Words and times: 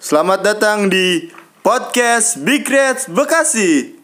Selamat 0.00 0.40
datang 0.40 0.88
di 0.88 1.28
podcast 1.60 2.40
Big 2.40 2.64
Reds 2.64 3.04
Bekasi. 3.12 3.99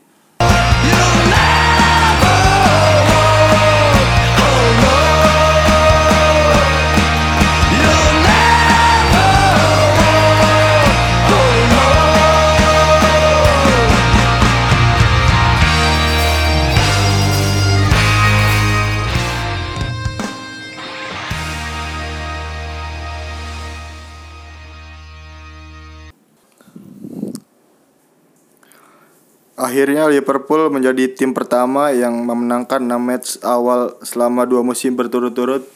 Akhirnya 29.67 30.07
Liverpool 30.07 30.71
menjadi 30.71 31.11
tim 31.11 31.35
pertama 31.35 31.91
yang 31.91 32.23
memenangkan 32.23 32.87
6 32.87 33.03
match 33.03 33.29
awal 33.43 33.99
selama 33.99 34.47
dua 34.47 34.63
musim 34.63 34.95
berturut-turut. 34.95 35.67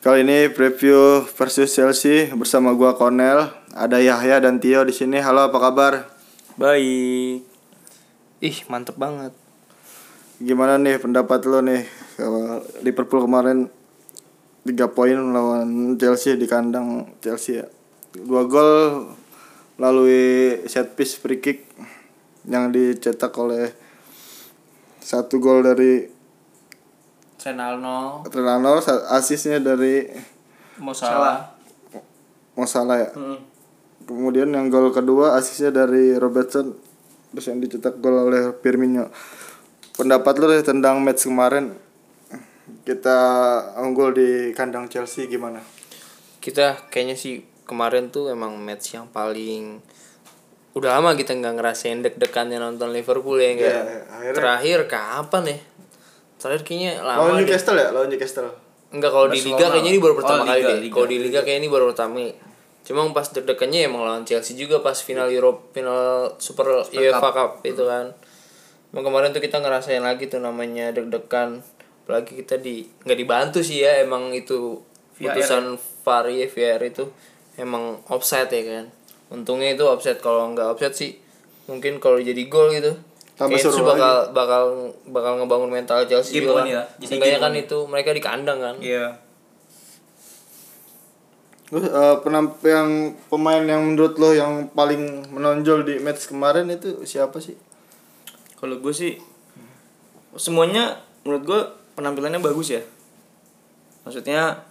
Kali 0.00 0.24
ini 0.24 0.48
preview 0.48 1.28
versus 1.36 1.68
Chelsea 1.68 2.32
bersama 2.32 2.72
gua 2.72 2.96
Cornell, 2.96 3.52
ada 3.76 4.00
Yahya 4.00 4.40
dan 4.40 4.64
Tio 4.64 4.80
di 4.80 4.96
sini. 4.96 5.20
Halo, 5.20 5.52
apa 5.52 5.60
kabar? 5.60 6.08
Baik. 6.56 7.44
Ih, 8.40 8.58
mantep 8.72 8.96
banget. 8.96 9.36
Gimana 10.40 10.80
nih 10.80 10.96
pendapat 10.96 11.44
lo 11.44 11.60
nih 11.60 11.84
Liverpool 12.80 13.28
kemarin 13.28 13.68
3 14.64 14.72
poin 14.88 15.20
melawan 15.20 16.00
Chelsea 16.00 16.40
di 16.40 16.48
kandang 16.48 17.12
Chelsea 17.20 17.60
ya. 17.60 17.68
Dua 18.16 18.48
gol 18.48 19.04
melalui 19.76 20.64
set 20.64 20.96
piece 20.96 21.20
free 21.20 21.44
kick 21.44 21.68
yang 22.48 22.72
dicetak 22.72 23.32
oleh 23.36 23.72
satu 25.00 25.36
gol 25.40 25.64
dari 25.64 26.08
Renaldo, 27.44 28.24
Renaldo, 28.32 28.80
asisnya 29.12 29.60
dari 29.60 30.08
mau 30.80 30.96
salah. 30.96 31.52
Mo 32.54 32.64
Salah 32.64 32.96
ya. 33.02 33.10
Kemudian 34.04 34.54
yang 34.54 34.70
gol 34.70 34.94
kedua 34.94 35.34
asisnya 35.34 35.74
dari 35.74 36.14
Robertson 36.14 36.72
terus 37.34 37.50
yang 37.50 37.58
dicetak 37.58 37.98
gol 37.98 38.30
oleh 38.30 38.54
Firmino. 38.62 39.10
Pendapat 39.98 40.38
lu 40.38 40.46
deh 40.50 40.62
tentang 40.62 41.02
match 41.02 41.26
kemarin 41.26 41.74
kita 42.86 43.18
unggul 43.82 44.14
di 44.14 44.54
kandang 44.54 44.86
Chelsea 44.86 45.26
gimana? 45.26 45.60
Kita 46.38 46.88
kayaknya 46.88 47.18
sih 47.18 47.42
kemarin 47.66 48.14
tuh 48.14 48.30
emang 48.30 48.54
match 48.56 48.94
yang 48.94 49.10
paling 49.10 49.82
udah 50.74 50.98
lama 50.98 51.14
kita 51.14 51.32
nggak 51.32 51.54
ngerasain 51.54 52.02
deg-degannya 52.02 52.58
nonton 52.58 52.90
Liverpool 52.90 53.38
ya 53.38 53.50
enggak. 53.50 53.70
Iya, 53.70 53.82
akhirnya- 54.04 54.34
Terakhir 54.34 54.78
kapan 54.84 55.42
ya? 55.46 55.58
Terakhir 56.36 56.62
kayaknya 56.62 56.92
lama 56.98 57.18
Lawan. 57.24 57.38
Newcastle 57.40 57.78
ya, 57.78 57.88
lawan 57.88 58.08
Newcastle. 58.10 58.50
Enggak 58.90 59.10
kalau 59.10 59.26
di 59.26 59.40
liga 59.40 59.64
kayaknya 59.64 59.90
ini 59.90 60.00
baru 60.00 60.14
pertama 60.14 60.40
Oh, 60.40 60.46
kali 60.46 60.60
liga, 60.60 60.68
deh. 60.68 60.78
Kalau 60.88 61.06
di 61.06 61.18
liga 61.18 61.40
kayaknya 61.40 61.60
ini 61.60 61.68
baru 61.68 61.84
pertama. 61.88 62.18
Cuma 62.84 63.00
pas 63.10 63.26
deg-degannya 63.26 63.80
emang 63.82 64.02
lawan 64.02 64.22
Chelsea 64.22 64.54
juga 64.54 64.76
pas 64.78 64.94
final 64.94 65.30
Europe, 65.30 65.72
final 65.72 66.00
Super 66.36 66.84
UEFA 66.84 67.28
Cup 67.30 67.50
itu 67.62 67.80
kan. 67.80 68.12
Emang 68.90 69.04
kemarin 69.04 69.30
tuh 69.30 69.40
kita 69.40 69.58
ngerasain 69.58 69.98
lagi 69.98 70.26
tuh 70.26 70.38
namanya 70.38 70.90
deg-degan. 70.90 71.64
Apalagi 72.04 72.36
kita 72.36 72.54
di 72.56 72.84
nggak 73.00 73.16
dibantu 73.16 73.58
sih 73.60 73.80
ya 73.80 73.98
emang 73.98 74.30
itu 74.30 74.84
putusan 75.16 75.74
VAR 76.04 76.26
ya 76.28 76.44
VAR 76.44 76.82
itu 76.82 77.08
emang 77.56 78.04
offside 78.06 78.52
ya 78.52 78.62
kan. 78.68 78.84
Untungnya 79.34 79.74
itu 79.74 79.82
offside 79.82 80.22
kalau 80.22 80.54
nggak 80.54 80.78
offside 80.78 80.94
sih 80.94 81.10
mungkin 81.66 81.98
kalau 81.98 82.22
jadi 82.22 82.38
gol 82.46 82.70
gitu. 82.70 82.94
Tambah 83.34 83.58
itu 83.58 83.66
seru 83.66 83.82
bakal 83.82 84.30
bakal 84.30 84.62
bakal 85.10 85.42
ngebangun 85.42 85.70
mental 85.74 86.06
Chelsea 86.06 86.38
Game 86.38 86.46
juga 86.46 86.62
on 86.62 86.70
kan. 86.70 86.70
ya, 86.70 86.82
jadi 87.02 87.42
kan 87.42 87.52
itu 87.58 87.78
mereka 87.90 88.14
di 88.14 88.22
kandang 88.22 88.62
kan. 88.62 88.76
Iya. 88.78 89.18
Terus 91.66 91.90
eh, 91.90 92.16
penamp 92.22 92.62
yang 92.62 93.18
pemain 93.26 93.64
yang 93.66 93.82
menurut 93.82 94.14
lo 94.22 94.30
yang 94.30 94.70
paling 94.70 95.26
menonjol 95.34 95.82
di 95.82 95.98
match 95.98 96.30
kemarin 96.30 96.70
itu 96.70 97.02
siapa 97.02 97.42
sih? 97.42 97.58
Kalau 98.54 98.78
gue 98.78 98.94
sih 98.94 99.18
semuanya 100.38 101.02
menurut 101.26 101.42
gue 101.42 101.60
penampilannya 101.98 102.38
bagus 102.38 102.78
ya. 102.78 102.82
Maksudnya 104.06 104.62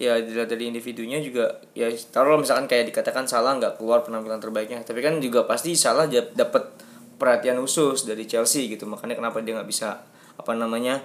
ya 0.00 0.16
dilihat 0.16 0.48
dari 0.48 0.64
individunya 0.66 1.20
juga 1.20 1.60
ya 1.76 1.84
taruh 2.08 2.40
misalkan 2.40 2.64
kayak 2.64 2.88
dikatakan 2.88 3.28
salah 3.28 3.52
nggak 3.54 3.76
keluar 3.76 4.00
penampilan 4.00 4.40
terbaiknya. 4.40 4.80
Tapi 4.80 4.98
kan 4.98 5.20
juga 5.20 5.44
pasti 5.44 5.76
salah 5.76 6.08
dap- 6.08 6.32
dapat 6.32 6.72
perhatian 7.14 7.60
khusus 7.60 8.08
dari 8.08 8.24
Chelsea 8.24 8.64
gitu. 8.66 8.88
Makanya 8.88 9.14
kenapa 9.14 9.44
dia 9.44 9.52
nggak 9.54 9.68
bisa 9.68 10.00
apa 10.34 10.52
namanya 10.56 11.04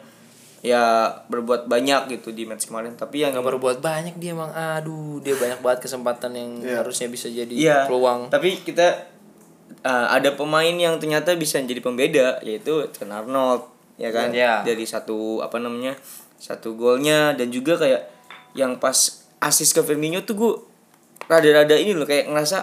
ya 0.63 1.11
berbuat 1.27 1.67
banyak 1.67 2.07
gitu 2.09 2.31
di 2.31 2.47
match 2.47 2.65
kemarin. 2.65 2.95
Tapi 2.95 3.21
yang 3.21 3.35
nggak 3.35 3.43
berbuat 3.45 3.77
banyak 3.79 4.15
dia 4.15 4.31
emang 4.31 4.49
aduh 4.49 5.19
dia 5.19 5.35
banyak 5.35 5.59
banget 5.59 5.83
kesempatan 5.83 6.31
yang 6.31 6.49
harusnya 6.63 7.05
bisa 7.05 7.27
jadi 7.27 7.51
Iya. 7.51 7.77
peluang. 7.85 8.31
Tapi 8.31 8.63
kita 8.63 9.11
uh, 9.83 10.07
ada 10.07 10.31
pemain 10.33 10.71
yang 10.71 10.95
ternyata 10.97 11.35
bisa 11.35 11.59
jadi 11.59 11.83
pembeda 11.83 12.39
yaitu 12.41 12.87
Trent 12.89 13.11
Arnold 13.11 13.67
ya 13.99 14.09
kan? 14.09 14.31
Iya. 14.31 14.63
dari 14.63 14.87
satu 14.87 15.43
apa 15.43 15.59
namanya 15.59 15.99
satu 16.39 16.73
golnya. 16.73 17.35
Dan 17.35 17.51
juga 17.51 17.75
kayak 17.75 18.14
yang 18.55 18.79
pas 18.79 18.95
asis 19.37 19.69
ke 19.69 19.83
Firmino 19.83 20.23
tuh 20.23 20.33
gue 20.33 20.51
rada-rada 21.25 21.75
ini 21.75 21.91
loh 21.91 22.05
kayak 22.05 22.25
ngerasa 22.27 22.57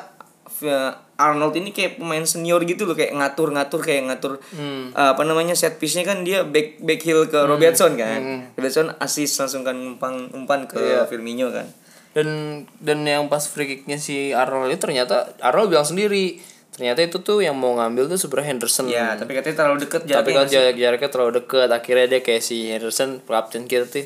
uh, 0.65 0.93
Arnold 1.15 1.55
ini 1.55 1.71
kayak 1.71 2.03
pemain 2.03 2.25
senior 2.25 2.59
gitu 2.63 2.83
loh 2.83 2.95
kayak 2.95 3.15
ngatur-ngatur 3.15 3.79
kayak 3.79 4.11
ngatur 4.11 4.43
Hmm. 4.51 4.91
uh, 4.91 5.15
apa 5.15 5.23
namanya 5.23 5.55
set 5.55 5.79
piece-nya 5.79 6.03
kan 6.03 6.23
dia 6.23 6.43
back 6.43 6.81
back 6.81 7.01
heel 7.01 7.27
ke 7.27 7.39
Robertson 7.39 7.95
kan. 7.95 8.51
Robertson 8.53 8.91
asis 8.99 9.31
langsung 9.37 9.63
kan 9.63 9.77
umpan 9.77 10.33
umpan 10.33 10.67
ke 10.67 10.81
Firmino 11.07 11.53
kan. 11.53 11.69
Dan 12.13 12.29
dan 12.79 13.05
yang 13.05 13.27
pas 13.27 13.41
free 13.41 13.65
kicknya 13.67 13.97
si 13.97 14.33
Arnold 14.33 14.69
itu 14.69 14.83
ternyata 14.83 15.33
Arnold 15.39 15.71
bilang 15.71 15.87
sendiri 15.87 16.43
ternyata 16.73 17.01
itu 17.01 17.21
tuh 17.21 17.39
yang 17.39 17.53
mau 17.53 17.77
ngambil 17.77 18.09
tuh 18.09 18.19
sebenarnya 18.19 18.49
Henderson. 18.51 18.85
Ya 18.89 19.13
tapi 19.15 19.33
katanya 19.33 19.57
terlalu 19.59 19.79
deket 19.85 20.01
Hmm. 20.03 20.11
tapi 20.11 20.31
jaraknya 20.31 20.41
kan 20.41 20.47
jarak 20.49 20.77
jaraknya 20.77 21.09
terlalu 21.09 21.33
dekat 21.39 21.69
akhirnya 21.69 22.07
dia 22.09 22.21
kayak 22.21 22.43
si 22.43 22.57
Henderson 22.69 23.21
kapten 23.23 23.65
kita 23.65 23.87
tuh 23.87 24.05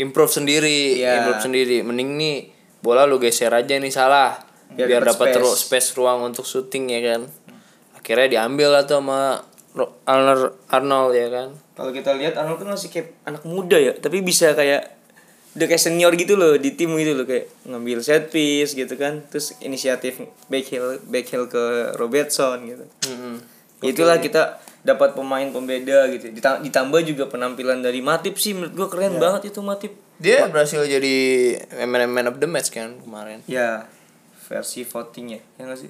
improve 0.00 0.32
sendiri 0.32 0.96
Iya. 0.98 1.22
improve 1.22 1.42
sendiri 1.44 1.76
mending 1.84 2.16
nih 2.16 2.36
bola 2.80 3.04
lu 3.04 3.20
geser 3.20 3.52
aja 3.52 3.76
nih 3.76 3.92
salah 3.92 4.40
Biar 4.70 4.86
biar, 4.86 5.02
dapat 5.04 5.26
space. 5.28 5.36
terus 5.36 5.52
space 5.60 5.88
ruang 5.94 6.24
untuk 6.24 6.42
syuting 6.42 6.88
ya 6.88 7.00
kan 7.04 7.28
akhirnya 7.92 8.40
diambil 8.40 8.72
lah 8.72 8.82
tuh 8.82 8.98
sama 8.98 9.44
Arnold 10.02 10.56
Arnold 10.66 11.12
ya 11.12 11.28
kan 11.28 11.48
Kalau 11.76 11.90
kita 11.90 12.12
lihat 12.14 12.34
Arnold 12.34 12.58
kan 12.58 12.68
masih 12.70 12.88
kayak 12.88 13.16
anak 13.24 13.40
muda 13.42 13.76
ya, 13.76 13.94
tapi 13.94 14.20
bisa 14.20 14.52
kayak 14.52 15.00
udah 15.50 15.66
kayak 15.66 15.80
senior 15.80 16.12
gitu 16.12 16.36
loh 16.36 16.54
di 16.54 16.76
tim 16.76 16.92
gitu 16.92 17.16
loh 17.16 17.24
kayak 17.24 17.48
ngambil 17.64 17.98
set 18.00 18.28
piece 18.28 18.76
gitu 18.76 18.94
kan, 18.94 19.24
terus 19.26 19.56
inisiatif 19.58 20.20
back 20.46 20.68
heel 20.68 21.00
back 21.08 21.24
heel 21.26 21.48
ke 21.48 21.62
Robertson 21.96 22.68
gitu. 22.68 22.84
Mm-mm. 23.08 23.40
Itulah 23.80 24.20
kita 24.20 24.60
dapat 24.82 25.12
pemain 25.12 25.44
pembeda 25.46 26.08
gitu. 26.08 26.30
Dita- 26.30 26.58
Ditambah 26.58 27.00
juga 27.02 27.24
penampilan 27.26 27.78
dari 27.78 28.00
Matip 28.00 28.34
sih 28.34 28.52
menurut 28.52 28.72
gua 28.74 28.88
keren 28.88 29.16
banget 29.16 29.48
itu 29.48 29.60
Matip. 29.60 29.92
dia 30.16 30.44
berhasil 30.46 30.80
jadi 30.82 31.16
man, 31.84 32.04
man 32.06 32.26
of 32.26 32.36
the 32.36 32.46
match 32.46 32.68
kan 32.68 32.96
kemarin 32.98 33.40
Ya 33.46 33.88
versi 34.46 34.82
votingnya 34.82 35.40
ya 35.54 35.64
nggak 35.64 35.78
sih? 35.78 35.88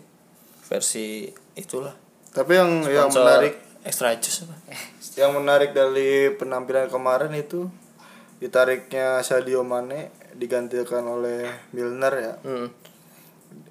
versi 0.63 1.27
itulah 1.53 1.91
Tapi 2.31 2.53
yang 2.53 2.71
yang 2.85 3.11
Sponsor 3.11 3.27
menarik 3.27 3.55
extra 3.83 4.15
juice 4.15 4.45
apa 4.45 4.55
yang 5.21 5.35
menarik 5.35 5.71
dari 5.71 6.11
penampilan 6.33 6.87
kemarin 6.87 7.31
itu 7.33 7.67
ditariknya 8.39 9.19
Sadio 9.21 9.61
Mane 9.61 10.11
digantikan 10.33 11.03
oleh 11.05 11.45
Milner 11.71 12.15
ya. 12.15 12.35
hmm. 12.41 12.69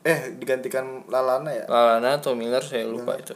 Eh 0.02 0.36
digantikan 0.36 1.08
Lalana 1.08 1.50
ya. 1.50 1.66
Lalana 1.66 2.20
atau 2.20 2.36
Miller 2.36 2.60
saya 2.60 2.84
lupa 2.84 3.16
itu 3.16 3.32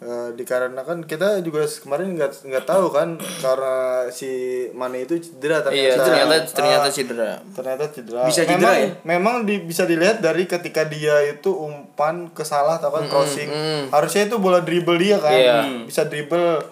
Eh, 0.00 0.32
dikarenakan 0.32 1.04
kita 1.04 1.44
juga 1.44 1.60
kemarin 1.68 2.16
nggak 2.16 2.48
nggak 2.48 2.64
tahu 2.64 2.88
kan 2.88 3.20
karena 3.36 3.76
si 4.08 4.32
Mane 4.72 5.04
itu 5.04 5.20
cedera 5.20 5.60
iya 5.68 5.92
ternyata 5.92 6.40
ternyata 6.40 6.48
ternyata 6.50 6.80
Ah, 6.80 6.88
cedera. 6.90 7.30
ternyata 7.52 7.84
cedera. 7.86 8.20
Bisa 8.24 8.42
cedera 8.42 8.56
memang, 8.56 8.74
ya? 8.74 8.88
memang 9.04 9.34
di, 9.44 9.60
bisa 9.60 9.84
dilihat 9.84 10.18
dari 10.18 10.48
ketika 10.48 10.88
dia 10.88 11.20
itu 11.22 11.52
umpan 11.52 12.32
ke 12.32 12.40
salah 12.42 12.80
atau 12.80 12.88
kan 12.88 13.04
crossing. 13.06 13.52
harusnya 13.88 14.24
itu 14.24 14.40
bola 14.40 14.58
dribble 14.58 14.96
dia 14.96 15.20
kan. 15.20 15.36
Iya. 15.36 15.58
bisa 15.84 16.08
dribble. 16.08 16.64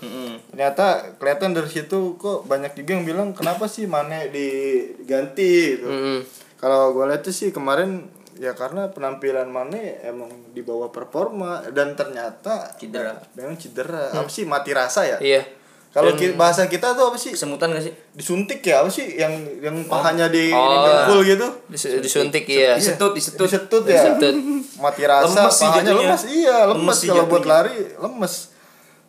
Ternyata 0.48 0.86
kelihatan 1.14 1.52
dari 1.52 1.68
situ 1.68 2.16
kok 2.16 2.42
banyak 2.42 2.72
juga 2.74 2.90
yang 2.90 3.04
bilang 3.04 3.28
kenapa 3.30 3.68
sih 3.68 3.84
Mane 3.84 4.32
diganti? 4.32 5.76
gitu. 5.76 5.84
Mm-mm. 5.84 6.18
kalau 6.56 6.90
gue 6.90 7.04
lihat 7.06 7.22
tuh 7.22 7.30
sih 7.30 7.52
kemarin 7.52 8.08
ya 8.38 8.54
karena 8.54 8.86
penampilan 8.86 9.46
Mane 9.46 9.98
emang 10.00 10.30
di 10.48 10.62
bawah 10.62 10.88
performa 10.88 11.60
dan 11.68 11.92
ternyata 11.92 12.70
Cedera. 12.72 13.18
memang 13.34 13.54
cedera 13.54 14.14
apa 14.14 14.26
sih 14.28 14.44
mati 14.44 14.70
rasa 14.70 15.02
ya 15.04 15.18
iya 15.18 15.42
Kalau 15.88 16.12
ki- 16.12 16.36
bahasa 16.36 16.68
kita 16.68 16.92
tuh 16.92 17.08
apa 17.08 17.16
sih? 17.16 17.32
Kesemutan 17.32 17.72
gak 17.72 17.80
sih? 17.80 17.94
Disuntik 18.12 18.60
ya 18.60 18.84
apa 18.84 18.88
sih 18.88 19.08
yang 19.16 19.32
yang 19.58 19.72
pahanya 19.84 20.28
di 20.28 20.52
Oh. 20.52 20.68
dipukul 20.84 21.24
gitu? 21.26 21.48
Dis- 21.66 21.98
disuntik 21.98 22.44
ya 22.44 22.76
Disetut, 22.76 23.16
disetut. 23.16 23.48
Disetut 23.48 23.82
ya. 23.82 23.96
Disetut. 23.96 24.36
Mati 24.78 25.02
rasa 25.02 25.26
Lemes 25.26 25.48
sih 25.50 25.64
pahanya 25.64 25.82
jatuhnya. 25.88 26.06
lemes. 26.06 26.22
Iya, 26.28 26.56
lemes, 26.66 26.78
Lemes 26.84 26.98
kalau 27.08 27.24
buat 27.26 27.44
lari 27.44 27.76
lemes. 27.96 28.34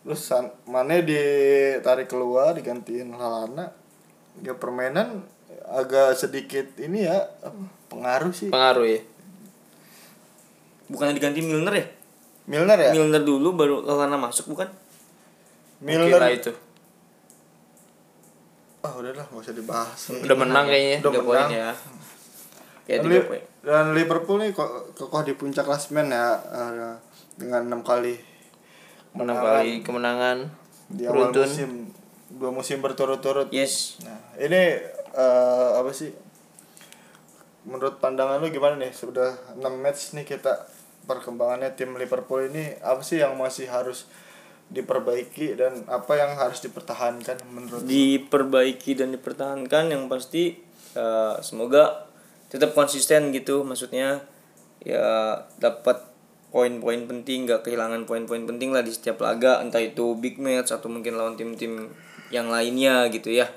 Terus 0.00 0.22
Mane 0.64 0.96
ditarik 1.04 2.08
keluar 2.08 2.56
digantiin 2.56 3.12
Lalana. 3.12 3.76
Ya 4.40 4.56
permainan 4.56 5.28
agak 5.68 6.16
sedikit 6.16 6.64
ini 6.80 7.04
ya 7.04 7.28
pengaruh 7.86 8.32
sih. 8.32 8.48
pengaruh 8.48 8.88
ya 8.88 9.00
Bukannya 10.90 11.14
diganti 11.14 11.40
Milner 11.40 11.70
ya? 11.72 11.86
Milner 12.46 12.78
ya? 12.80 12.90
Milner 12.92 13.22
dulu 13.22 13.54
baru 13.54 13.80
Lallana 13.80 14.18
masuk 14.18 14.50
bukan? 14.50 14.66
Milner 15.80 16.10
Kira 16.12 16.28
itu 16.28 16.52
Ah, 18.80 18.96
udah 18.96 19.12
lah, 19.12 19.22
gak 19.22 19.38
usah 19.38 19.52
dibahas. 19.52 20.00
udah 20.10 20.36
menang 20.38 20.64
kayaknya 20.64 20.98
Udah 21.04 21.20
poin 21.20 21.36
menang. 21.38 21.50
ya. 21.52 21.70
Ya 22.88 22.96
Dan, 22.96 23.06
tiga 23.06 23.22
poin. 23.22 23.42
dan 23.60 23.84
Liverpool 23.92 24.40
nih 24.40 24.50
kok 24.50 24.66
kokoh 24.94 25.20
di 25.20 25.36
puncak 25.36 25.62
klasmen 25.62 26.08
ya 26.08 26.32
eh, 26.40 26.96
dengan 27.36 27.60
enam 27.62 27.80
kali 27.80 28.16
menang 29.12 29.36
kali 29.36 29.72
kemenangan 29.80 30.48
di 30.88 31.04
awal 31.04 31.28
beruntun 31.28 31.44
musim 31.44 31.70
dua 32.32 32.50
musim 32.50 32.80
berturut-turut. 32.80 33.46
Yes. 33.50 34.00
Nah, 34.00 34.16
ini 34.38 34.80
eh, 35.12 35.70
apa 35.76 35.92
sih? 35.92 36.10
Menurut 37.62 38.00
pandangan 38.00 38.40
lu 38.40 38.48
gimana 38.48 38.74
nih? 38.74 38.88
Sudah 38.90 39.28
6 39.52 39.60
match 39.76 40.16
nih 40.16 40.24
kita 40.24 40.64
perkembangannya 41.04 41.72
tim 41.76 41.96
Liverpool 41.96 42.48
ini 42.50 42.76
apa 42.80 43.00
sih 43.00 43.20
yang 43.20 43.36
masih 43.38 43.68
harus 43.68 44.08
diperbaiki 44.70 45.58
dan 45.58 45.82
apa 45.90 46.14
yang 46.14 46.38
harus 46.38 46.62
dipertahankan 46.62 47.42
menurut? 47.50 47.82
Diperbaiki 47.82 48.94
dan 48.94 49.10
dipertahankan 49.10 49.90
yang 49.90 50.06
pasti 50.06 50.62
eh, 50.94 51.34
semoga 51.42 52.06
tetap 52.46 52.72
konsisten 52.72 53.34
gitu. 53.34 53.66
Maksudnya 53.66 54.22
ya 54.80 55.42
dapat 55.58 56.06
poin-poin 56.50 57.06
penting 57.06 57.46
nggak 57.46 57.62
kehilangan 57.66 58.06
poin-poin 58.06 58.42
penting 58.46 58.70
lah 58.70 58.86
di 58.86 58.94
setiap 58.94 59.18
laga. 59.22 59.58
Entah 59.58 59.82
itu 59.82 60.14
big 60.14 60.38
match 60.38 60.70
atau 60.70 60.86
mungkin 60.86 61.18
lawan 61.18 61.34
tim-tim 61.34 61.90
yang 62.30 62.46
lainnya 62.46 63.10
gitu 63.10 63.34
ya. 63.34 63.50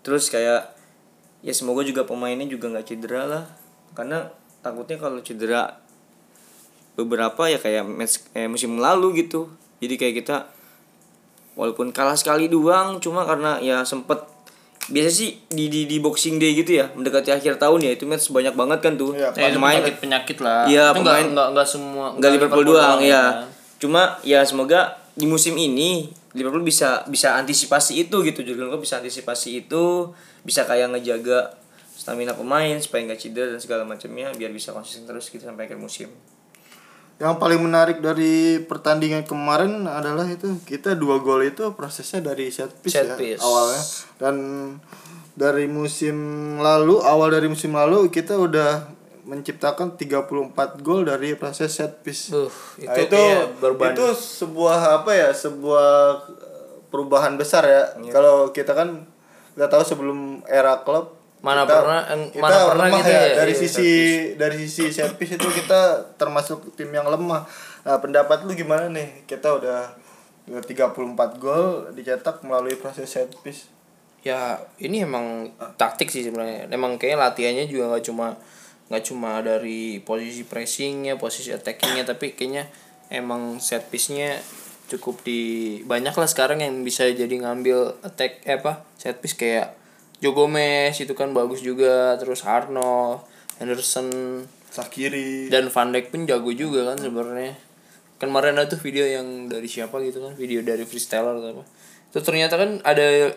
Terus 0.00 0.32
kayak 0.32 0.72
ya 1.44 1.52
semoga 1.52 1.84
juga 1.84 2.08
pemainnya 2.08 2.48
juga 2.48 2.72
nggak 2.72 2.88
cedera 2.88 3.28
lah. 3.28 3.44
Karena 3.92 4.32
takutnya 4.64 4.96
kalau 4.96 5.20
cedera 5.20 5.83
beberapa 6.94 7.50
ya 7.50 7.58
kayak 7.58 7.82
match 7.86 8.22
eh, 8.32 8.46
musim 8.46 8.78
lalu 8.78 9.26
gitu. 9.26 9.50
Jadi 9.82 9.94
kayak 9.98 10.14
kita 10.24 10.36
walaupun 11.54 11.94
kalah 11.94 12.18
sekali 12.18 12.50
doang 12.50 12.98
cuma 12.98 13.22
karena 13.22 13.62
ya 13.62 13.86
sempet 13.86 14.18
biasa 14.84 15.08
sih 15.08 15.40
di 15.48 15.72
di 15.72 15.88
di 15.88 15.96
boxing 15.96 16.36
day 16.36 16.52
gitu 16.52 16.76
ya 16.76 16.92
mendekati 16.92 17.32
akhir 17.32 17.56
tahun 17.56 17.80
ya 17.88 17.90
itu 17.96 18.04
match 18.04 18.28
banyak 18.28 18.52
banget 18.52 18.78
kan 18.84 18.92
tuh. 19.00 19.16
Ya, 19.16 19.32
itu 19.32 19.56
pemain 19.56 19.80
penyakit 19.80 19.96
penyakit 20.02 20.36
lah. 20.44 20.68
Iya, 20.68 20.84
pemain- 20.92 21.30
nggak 21.32 21.48
nggak 21.56 21.68
semua 21.68 22.06
nggak 22.20 22.30
Liverpool, 22.36 22.64
doang 22.68 23.00
ya 23.00 23.22
kan. 23.22 23.48
cuma 23.80 24.02
ya 24.20 24.44
semoga 24.44 25.00
di 25.16 25.24
musim 25.24 25.56
ini 25.56 26.10
Liverpool 26.34 26.66
bisa 26.66 27.06
bisa 27.08 27.38
antisipasi 27.38 28.04
itu 28.04 28.16
gitu. 28.26 28.42
Jurgen 28.44 28.68
Klopp 28.68 28.84
bisa 28.84 28.98
antisipasi 29.00 29.64
itu 29.64 30.10
bisa 30.44 30.68
kayak 30.68 30.92
ngejaga 30.92 31.56
stamina 31.94 32.36
pemain 32.36 32.76
supaya 32.76 33.08
nggak 33.08 33.16
cedera 33.16 33.56
dan 33.56 33.60
segala 33.62 33.88
macamnya 33.88 34.28
biar 34.36 34.52
bisa 34.52 34.74
konsisten 34.76 35.08
terus 35.08 35.32
gitu 35.32 35.40
sampai 35.40 35.64
akhir 35.64 35.80
musim 35.80 36.12
Yang 37.14 37.34
paling 37.38 37.60
menarik 37.62 38.02
dari 38.02 38.58
pertandingan 38.58 39.22
kemarin 39.22 39.86
adalah 39.86 40.26
itu 40.26 40.58
kita 40.66 40.98
dua 40.98 41.22
gol 41.22 41.46
itu 41.46 41.70
prosesnya 41.72 42.18
dari 42.20 42.50
set 42.50 42.74
piece 42.82 42.98
Set 42.98 43.06
ya 43.06 43.16
piece. 43.16 43.38
awalnya 43.38 43.82
dan 44.18 44.34
dari 45.34 45.70
musim 45.70 46.16
lalu 46.58 46.98
awal 47.02 47.30
dari 47.30 47.46
musim 47.46 47.74
lalu 47.74 48.10
kita 48.10 48.34
udah 48.34 48.90
menciptakan 49.24 49.96
34 49.96 50.84
gol 50.84 51.08
dari 51.08 51.32
proses 51.34 51.72
set 51.72 52.04
piece. 52.04 52.28
Uh, 52.28 52.46
itu, 52.76 52.86
Nah, 52.86 52.98
itu 53.08 53.22
berbanding 53.56 53.96
itu 53.96 54.06
sebuah 54.12 55.00
apa 55.00 55.10
ya 55.16 55.32
sebuah 55.32 55.88
eh, 56.28 56.84
perubahan 56.92 57.40
besar 57.40 57.64
ya. 57.64 57.82
Kalau 58.12 58.52
kita 58.52 58.76
kan 58.76 59.08
nggak 59.56 59.70
tahu 59.70 59.82
sebelum 59.82 60.18
era 60.44 60.82
klub 60.84 61.23
Mana 61.44 61.68
kita- 61.68 61.76
pernah- 61.76 62.04
kita 62.32 62.40
mana 62.40 62.56
pernah 62.72 62.86
lemah 62.88 62.98
gitu 63.04 63.10
ya, 63.12 63.20
ya, 63.20 63.34
dari 63.36 63.52
iya, 63.52 63.60
sisi 63.60 63.88
dari 64.40 64.56
sisi 64.56 64.84
set 64.88 65.12
piece 65.20 65.36
itu 65.36 65.44
kita 65.44 65.80
termasuk 66.16 66.72
tim 66.72 66.88
yang 66.88 67.04
lemah. 67.04 67.44
Nah, 67.84 68.00
pendapat 68.00 68.48
lu 68.48 68.56
gimana 68.56 68.88
nih? 68.88 69.28
Kita 69.28 69.52
udah 69.52 69.92
34 70.48 71.36
gol 71.36 71.88
dicetak 71.92 72.40
melalui 72.40 72.76
proses 72.76 73.08
set 73.08 73.28
piece. 73.40 73.68
ya 74.20 74.56
ini 74.80 75.04
emang 75.04 75.52
taktik 75.76 76.08
sih 76.08 76.24
sebenarnya 76.24 76.72
emang 76.72 76.96
kayak 76.96 77.20
latihannya 77.20 77.68
juga 77.68 77.92
nggak 77.92 78.08
cuma 78.08 78.32
nggak 78.88 79.04
cuma 79.04 79.44
dari 79.44 80.00
posisi 80.00 80.48
pressingnya 80.48 81.20
posisi 81.20 81.52
attackingnya 81.52 82.08
tapi 82.08 82.32
kayaknya 82.32 82.64
emang 83.12 83.60
set 83.60 83.84
piece 83.92 84.16
nya 84.16 84.40
cukup 84.88 85.20
di 85.28 85.40
banyak 85.84 86.16
lah 86.16 86.24
sekarang 86.24 86.64
yang 86.64 86.72
bisa 86.80 87.04
jadi 87.04 87.36
ngambil 87.36 88.00
attack 88.00 88.40
eh 88.48 88.56
apa 88.56 88.88
set 88.96 89.20
piece 89.20 89.36
kayak 89.36 89.76
Joe 90.24 90.32
Gomez 90.32 90.96
itu 90.96 91.12
kan 91.12 91.36
bagus 91.36 91.60
juga 91.60 92.16
terus 92.16 92.48
Arnold 92.48 93.20
Henderson. 93.60 94.08
Sakiri. 94.74 95.46
dan 95.54 95.70
Van 95.70 95.94
Dijk 95.94 96.10
pun 96.10 96.26
jago 96.26 96.50
juga 96.50 96.90
kan 96.90 96.98
sebenarnya. 96.98 97.54
Kan 98.18 98.34
kemarin 98.34 98.58
ada 98.58 98.66
tuh 98.66 98.82
video 98.82 99.06
yang 99.06 99.46
dari 99.46 99.70
siapa 99.70 100.02
gitu 100.02 100.18
kan 100.24 100.34
video 100.34 100.66
dari 100.66 100.82
freestyler 100.82 101.38
atau 101.38 101.60
apa. 101.60 101.64
Itu 102.10 102.18
ternyata 102.26 102.58
kan 102.58 102.82
ada 102.82 103.30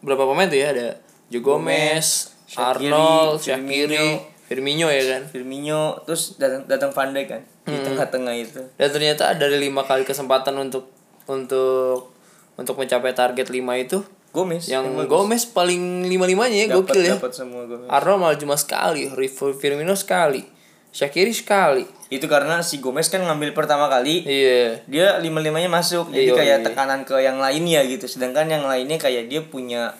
berapa 0.00 0.24
pemain 0.24 0.48
tuh 0.48 0.56
ya 0.56 0.72
ada 0.72 0.96
Joe 1.28 1.44
Gomez, 1.44 2.32
Shaqiri, 2.48 2.88
Arnold, 2.88 3.36
Firmino. 3.44 3.44
Shaqiri, 3.44 4.06
Firmino. 4.48 4.86
Ya 4.88 5.04
kan? 5.12 5.22
Firmino 5.28 5.80
terus 6.08 6.40
datang 6.40 6.64
datang 6.64 6.90
Van 6.96 7.12
Dijk 7.12 7.26
kan 7.28 7.42
di 7.68 7.78
tengah-tengah 7.84 8.34
itu. 8.40 8.62
Dan 8.80 8.88
ternyata 8.88 9.28
ada 9.28 9.44
lima 9.52 9.84
kali 9.84 10.08
kesempatan 10.08 10.56
untuk 10.56 10.88
untuk 11.28 12.16
untuk 12.56 12.74
mencapai 12.80 13.12
target 13.12 13.52
5 13.52 13.60
itu 13.76 14.00
Gomez 14.38 14.64
yang 14.64 14.86
bagus. 14.94 15.08
Gomez 15.08 15.42
paling 15.44 15.82
lima 16.04 16.24
limanya 16.24 16.54
ya 16.56 16.66
Dapat- 16.68 16.78
gokil 16.88 17.02
ya 17.02 17.14
dapat 17.14 17.32
semua 17.32 17.62
Gomez 17.64 17.88
Arnold 17.88 18.18
malah 18.20 18.36
cuma 18.36 18.54
sekali 18.54 19.10
Firmino 19.52 19.92
sekali 19.92 20.46
Shaqiri 20.88 21.30
sekali 21.30 21.84
itu 22.08 22.24
karena 22.24 22.58
si 22.60 22.78
Gomez 22.78 23.06
kan 23.06 23.20
ngambil 23.20 23.52
pertama 23.52 23.86
kali 23.86 24.22
iya 24.22 24.80
dia 24.84 25.18
lima 25.18 25.38
limanya 25.38 25.68
masuk 25.68 26.08
jadi 26.08 26.24
Iya, 26.24 26.34
kayak 26.34 26.56
iya. 26.56 26.64
tekanan 26.64 27.00
ke 27.02 27.18
yang 27.18 27.36
lainnya 27.36 27.82
gitu 27.84 28.06
sedangkan 28.06 28.46
yang 28.46 28.64
lainnya 28.64 28.96
kayak 28.96 29.26
dia 29.26 29.42
punya 29.42 29.92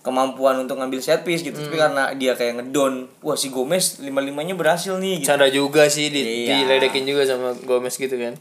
kemampuan 0.00 0.56
untuk 0.56 0.78
ngambil 0.78 0.98
set 0.98 1.20
piece 1.20 1.42
gitu 1.42 1.58
Hmm. 1.58 1.66
tapi 1.66 1.76
karena 1.76 2.02
dia 2.14 2.32
kayak 2.32 2.62
ngedon 2.62 3.10
wah 3.20 3.34
si 3.34 3.50
Gomez 3.50 3.98
lima 3.98 4.18
limanya 4.20 4.54
berhasil 4.54 4.94
nih 4.94 5.18
gitu 5.18 5.28
Canda 5.28 5.50
juga 5.50 5.84
sih 5.86 6.08
di, 6.08 6.46
Iya. 6.46 6.62
diledekin 6.62 7.04
juga 7.04 7.26
sama 7.26 7.52
Gomez 7.60 7.92
gitu 7.92 8.14
kan 8.14 8.38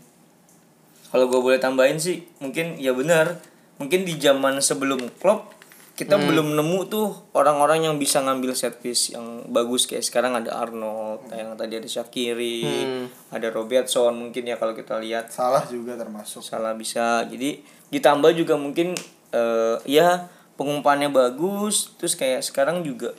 kalau 1.07 1.25
gue 1.25 1.39
boleh 1.41 1.57
tambahin 1.57 1.97
sih 1.97 2.23
mungkin 2.37 2.77
ya 2.77 2.91
benar 2.91 3.39
mungkin 3.77 4.03
di 4.03 4.15
zaman 4.15 4.59
sebelum 4.59 5.03
Klopp 5.15 5.51
kita 5.93 6.13
Hmm. 6.13 6.27
belum 6.27 6.47
nemu 6.53 6.79
tuh 6.85 7.07
orang-orang 7.31 7.83
yang 7.83 7.95
bisa 7.95 8.19
ngambil 8.19 8.51
set 8.51 8.77
piece 8.77 9.11
yang 9.11 9.47
bagus 9.47 9.83
kayak 9.85 10.03
sekarang 10.03 10.33
ada 10.33 10.51
Arnold 10.53 11.23
yang 11.29 11.55
tadi 11.55 11.77
ada 11.77 11.87
Shakiri 11.87 12.59
Hmm. 12.61 13.05
ada 13.29 13.47
Robertson 13.49 14.11
mungkin 14.13 14.43
ya 14.43 14.55
kalau 14.55 14.71
kita 14.71 14.99
lihat 14.99 15.29
Salah 15.29 15.63
juga 15.65 15.95
termasuk. 15.95 16.39
salah 16.41 16.71
bisa 16.71 17.23
jadi 17.25 17.59
ditambah 17.89 18.31
juga 18.33 18.55
mungkin 18.55 18.91
eh, 19.31 19.75
ya 19.85 20.27
pengumpannya 20.53 21.07
bagus 21.09 21.95
terus 21.95 22.13
kayak 22.13 22.39
sekarang 22.39 22.79
juga 22.81 23.15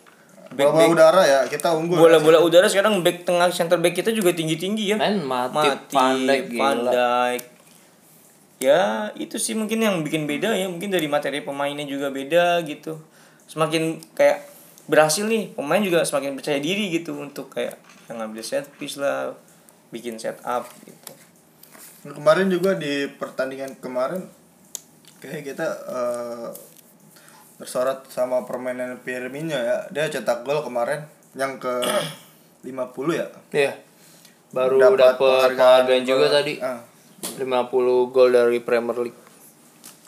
back 0.48 0.68
Bola 0.68 0.78
back 0.78 0.88
udara 0.90 1.22
ya, 1.22 1.40
kita 1.44 1.68
unggul. 1.70 1.96
bola 1.98 2.16
bola 2.16 2.38
udara 2.38 2.64
sekarang 2.64 3.00
back 3.00 3.24
tengah 3.24 3.48
center 3.50 3.76
back 3.76 3.92
kita 3.94 4.08
juga 4.10 4.30
tinggi 4.30 4.54
tinggi 4.54 4.92
ya 4.92 4.96
Van 4.96 6.16
Dijk, 6.22 6.44
Van 6.52 6.76
gila. 6.78 6.90
Dijk. 6.92 7.42
Ya 8.56 9.12
itu 9.16 9.36
sih 9.36 9.52
mungkin 9.52 9.84
yang 9.84 10.00
bikin 10.00 10.24
beda 10.24 10.56
ya 10.56 10.66
mungkin 10.68 10.88
dari 10.88 11.06
materi 11.06 11.44
pemainnya 11.44 11.84
juga 11.84 12.08
beda 12.08 12.64
gitu 12.64 12.96
semakin 13.46 14.00
kayak 14.16 14.48
berhasil 14.88 15.28
nih 15.28 15.52
pemain 15.52 15.82
juga 15.84 16.06
semakin 16.08 16.38
percaya 16.38 16.56
diri 16.56 16.88
gitu 16.88 17.12
untuk 17.18 17.52
kayak 17.52 17.76
yang 18.08 18.22
ngambil 18.22 18.40
set 18.40 18.64
piece 18.80 18.96
lah 18.96 19.36
bikin 19.92 20.16
set 20.16 20.40
up 20.44 20.66
gitu 20.84 21.12
Nah, 22.06 22.14
Kemarin 22.14 22.46
juga 22.46 22.78
di 22.78 23.10
pertandingan 23.10 23.82
kemarin 23.82 24.22
kayak 25.18 25.42
kita 25.42 25.66
eh, 25.90 26.48
bersorat 27.58 28.06
sama 28.14 28.46
permainan 28.46 29.02
Firmino 29.02 29.58
ya. 29.58 29.90
Dia 29.90 30.06
cetak 30.06 30.46
gol 30.46 30.62
kemarin 30.62 31.02
yang 31.34 31.58
ke 31.58 31.82
50 32.62 32.70
ya. 33.10 33.26
Iya 33.50 33.72
baru 34.54 34.78
Dapat 34.78 35.18
penghargaan 35.18 36.02
juga 36.06 36.26
tadi 36.30 36.62
Ah. 36.62 36.78
50 37.22 38.12
gol 38.12 38.28
dari 38.32 38.58
Premier 38.60 38.96
League. 39.08 39.20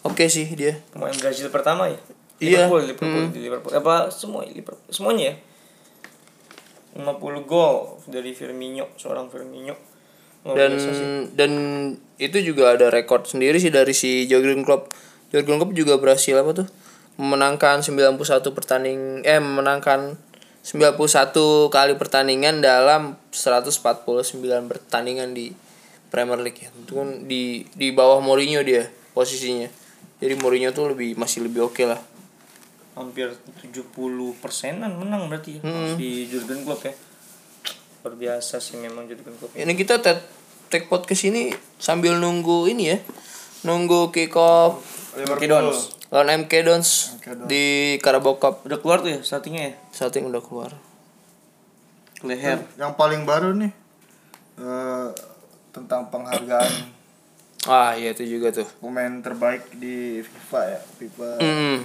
Oke 0.05 0.31
sih 0.31 0.49
dia. 0.55 0.81
Pemain 0.95 1.13
Brazil 1.13 1.49
pertama 1.53 1.89
ya? 1.89 1.99
Iya. 2.39 2.71
Liverpool 2.71 2.83
Liverpool 2.87 3.25
di 3.35 3.41
Liverpool. 3.43 3.73
Apa 3.75 4.09
semua 4.15 4.47
Liverpool. 4.47 4.89
Semuanya 4.89 5.35
ya? 5.35 5.37
50 6.99 7.45
gol 7.47 8.01
dari 8.09 8.33
Firmino 8.35 8.91
seorang 8.97 9.31
Firmino. 9.31 9.75
Dan 10.43 10.79
dan 11.35 11.53
itu 12.17 12.39
juga 12.41 12.73
ada 12.73 12.89
rekor 12.89 13.27
sendiri 13.27 13.59
sih 13.61 13.75
dari 13.75 13.93
si 13.93 14.25
Jurgen 14.31 14.65
Klopp. 14.65 14.95
Jurgen 15.35 15.61
Klopp 15.61 15.77
juga 15.77 15.99
berhasil 15.99 16.33
apa 16.39 16.65
tuh? 16.65 16.69
Memenangkan 17.19 17.83
91 17.83 18.17
pertanding 18.55 19.27
eh 19.27 19.43
memenangkan 19.43 20.17
91 20.63 21.73
kali 21.75 21.93
pertandingan 21.99 22.63
dalam 22.63 23.19
149 23.35 24.39
pertandingan 24.71 25.35
di 25.35 25.53
Premier 26.09 26.41
League 26.41 26.59
ya. 26.59 26.69
Itu 26.73 26.97
kan 26.97 27.25
di 27.25 27.65
di 27.73 27.91
bawah 27.91 28.19
Mourinho 28.19 28.61
dia 28.61 28.89
posisinya. 29.13 29.69
Jadi 30.19 30.35
Mourinho 30.37 30.73
tuh 30.73 30.91
lebih 30.91 31.15
masih 31.15 31.45
lebih 31.45 31.65
oke 31.65 31.85
lah. 31.85 32.01
hampir 32.93 33.31
70 33.31 33.87
persenan 34.43 34.91
menang 34.99 35.31
berarti 35.31 35.63
ya 35.63 35.63
Hmm. 35.63 35.95
si 35.95 36.27
Jurgen 36.27 36.67
Klopp 36.67 36.83
ya 36.83 36.91
luar 38.03 38.15
biasa 38.17 38.59
sih 38.59 38.75
memang 38.75 39.07
Jurgen 39.07 39.39
Klopp 39.39 39.55
ya. 39.55 39.63
Ini 39.63 39.71
kita 39.73 40.03
take, 40.03 40.19
take 40.67 40.87
podcast 40.87 41.23
ini 41.25 41.55
sambil 41.79 42.19
nunggu 42.19 42.67
ini 42.67 42.91
ya. 42.91 42.99
Nunggu 43.63 44.11
kick 44.11 44.35
off 44.35 44.83
MK 45.15 45.47
Dons 45.47 45.95
lawan 46.09 46.43
MK 46.43 46.53
Dons 46.65 47.21
di 47.47 47.95
Carabao 47.99 48.39
Cup. 48.39 48.65
udah 48.65 48.79
keluar 48.79 48.99
tuh 48.99 49.13
ya 49.13 49.21
startingnya 49.21 49.63
ya 49.63 49.75
Saat 49.93 50.17
ini 50.17 50.27
udah 50.27 50.43
keluar. 50.43 50.75
Leher 52.21 52.67
Yang 52.75 52.93
paling 52.95 53.23
baru 53.23 53.55
nih 53.55 53.71
eh, 54.59 55.09
tentang 55.79 56.11
penghargaan 56.11 56.73
Ah, 57.67 57.93
iya 57.93 58.15
itu 58.15 58.25
juga 58.25 58.55
tuh. 58.55 58.65
pemain 58.79 59.19
terbaik 59.21 59.77
di 59.77 60.23
FIFA 60.23 60.61
ya. 60.65 60.81
FIFA. 60.97 61.29
Hmm. 61.43 61.77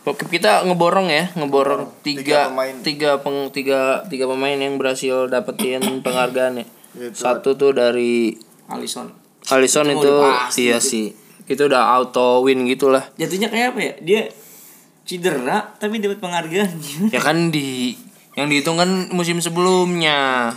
Oke, 0.00 0.28
kita 0.28 0.62
ngeborong 0.64 1.08
ya, 1.08 1.32
ngeborong 1.34 1.90
tiga 2.00 2.20
tiga 2.22 2.38
pemain. 2.52 2.74
tiga 2.80 3.10
peng 3.18 3.38
tiga 3.50 3.80
tiga 4.06 4.24
pemain 4.28 4.54
yang 4.54 4.76
berhasil 4.76 5.26
dapetin 5.26 5.80
penghargaan 6.04 6.60
ya. 6.60 6.66
Itu. 6.92 7.16
Satu 7.16 7.56
tuh 7.56 7.72
dari 7.72 8.36
Alisson 8.68 9.10
Alisson 9.48 9.90
Itu 9.90 9.98
itu, 9.98 10.14
iya 10.60 10.78
gitu. 10.78 10.86
sih. 10.86 11.06
Itu 11.48 11.66
udah 11.66 11.96
auto 11.96 12.44
win 12.44 12.68
gitulah. 12.68 13.10
jatuhnya 13.16 13.48
kayak 13.48 13.74
apa 13.74 13.80
ya 13.80 13.94
dia 13.98 14.20
cedera 15.02 15.72
tapi 15.76 15.98
dapat 15.98 16.20
penghargaan 16.20 16.70
Ya 17.10 17.18
kan 17.18 17.50
di 17.50 17.96
yang 18.36 18.46
dihitung 18.46 18.78
kan 18.78 19.08
musim 19.10 19.40
sebelumnya. 19.42 20.52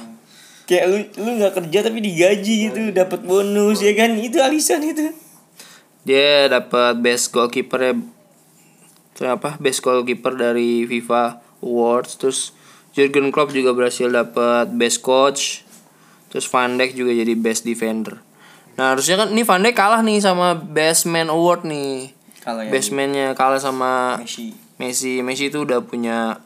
Kayak 0.63 0.86
lu 0.88 0.98
lu 1.20 1.29
nggak 1.39 1.53
kerja 1.60 1.79
tapi 1.84 2.00
digaji 2.00 2.53
gitu 2.70 2.82
dapat 2.96 3.24
bonus 3.24 3.84
ya 3.84 3.91
kan 3.96 4.15
itu 4.15 4.39
Alisson 4.39 4.84
itu 4.84 5.12
Dia 6.03 6.51
dapat 6.51 7.00
best 7.00 7.32
goalkeeper 7.32 7.79
ya. 7.79 7.93
Apa? 9.24 9.55
Best 9.55 9.79
goalkeeper 9.79 10.36
dari 10.36 10.84
FIFA 10.84 11.39
Awards. 11.63 12.20
Terus 12.20 12.51
Jurgen 12.91 13.32
Klopp 13.32 13.55
juga 13.55 13.72
berhasil 13.72 14.12
dapat 14.12 14.67
best 14.75 15.00
coach. 15.00 15.63
Terus 16.27 16.43
Van 16.51 16.75
Dijk 16.75 16.91
juga 17.00 17.15
jadi 17.15 17.34
best 17.39 17.63
defender. 17.63 18.20
Nah, 18.75 18.91
harusnya 18.91 19.15
kan 19.15 19.32
ini 19.32 19.48
Van 19.48 19.63
Dijk 19.63 19.75
kalah 19.79 20.03
nih 20.03 20.20
sama 20.20 20.60
best 20.60 21.08
man 21.08 21.32
award 21.32 21.63
nih. 21.63 22.12
kalau 22.43 22.60
yang 22.60 22.75
Best 22.75 22.91
man-nya 22.91 23.32
kalah 23.39 23.63
sama 23.63 24.20
Messi 24.20 24.51
Messi. 24.75 25.24
Messi 25.24 25.48
itu 25.48 25.63
udah 25.63 25.79
punya 25.79 26.43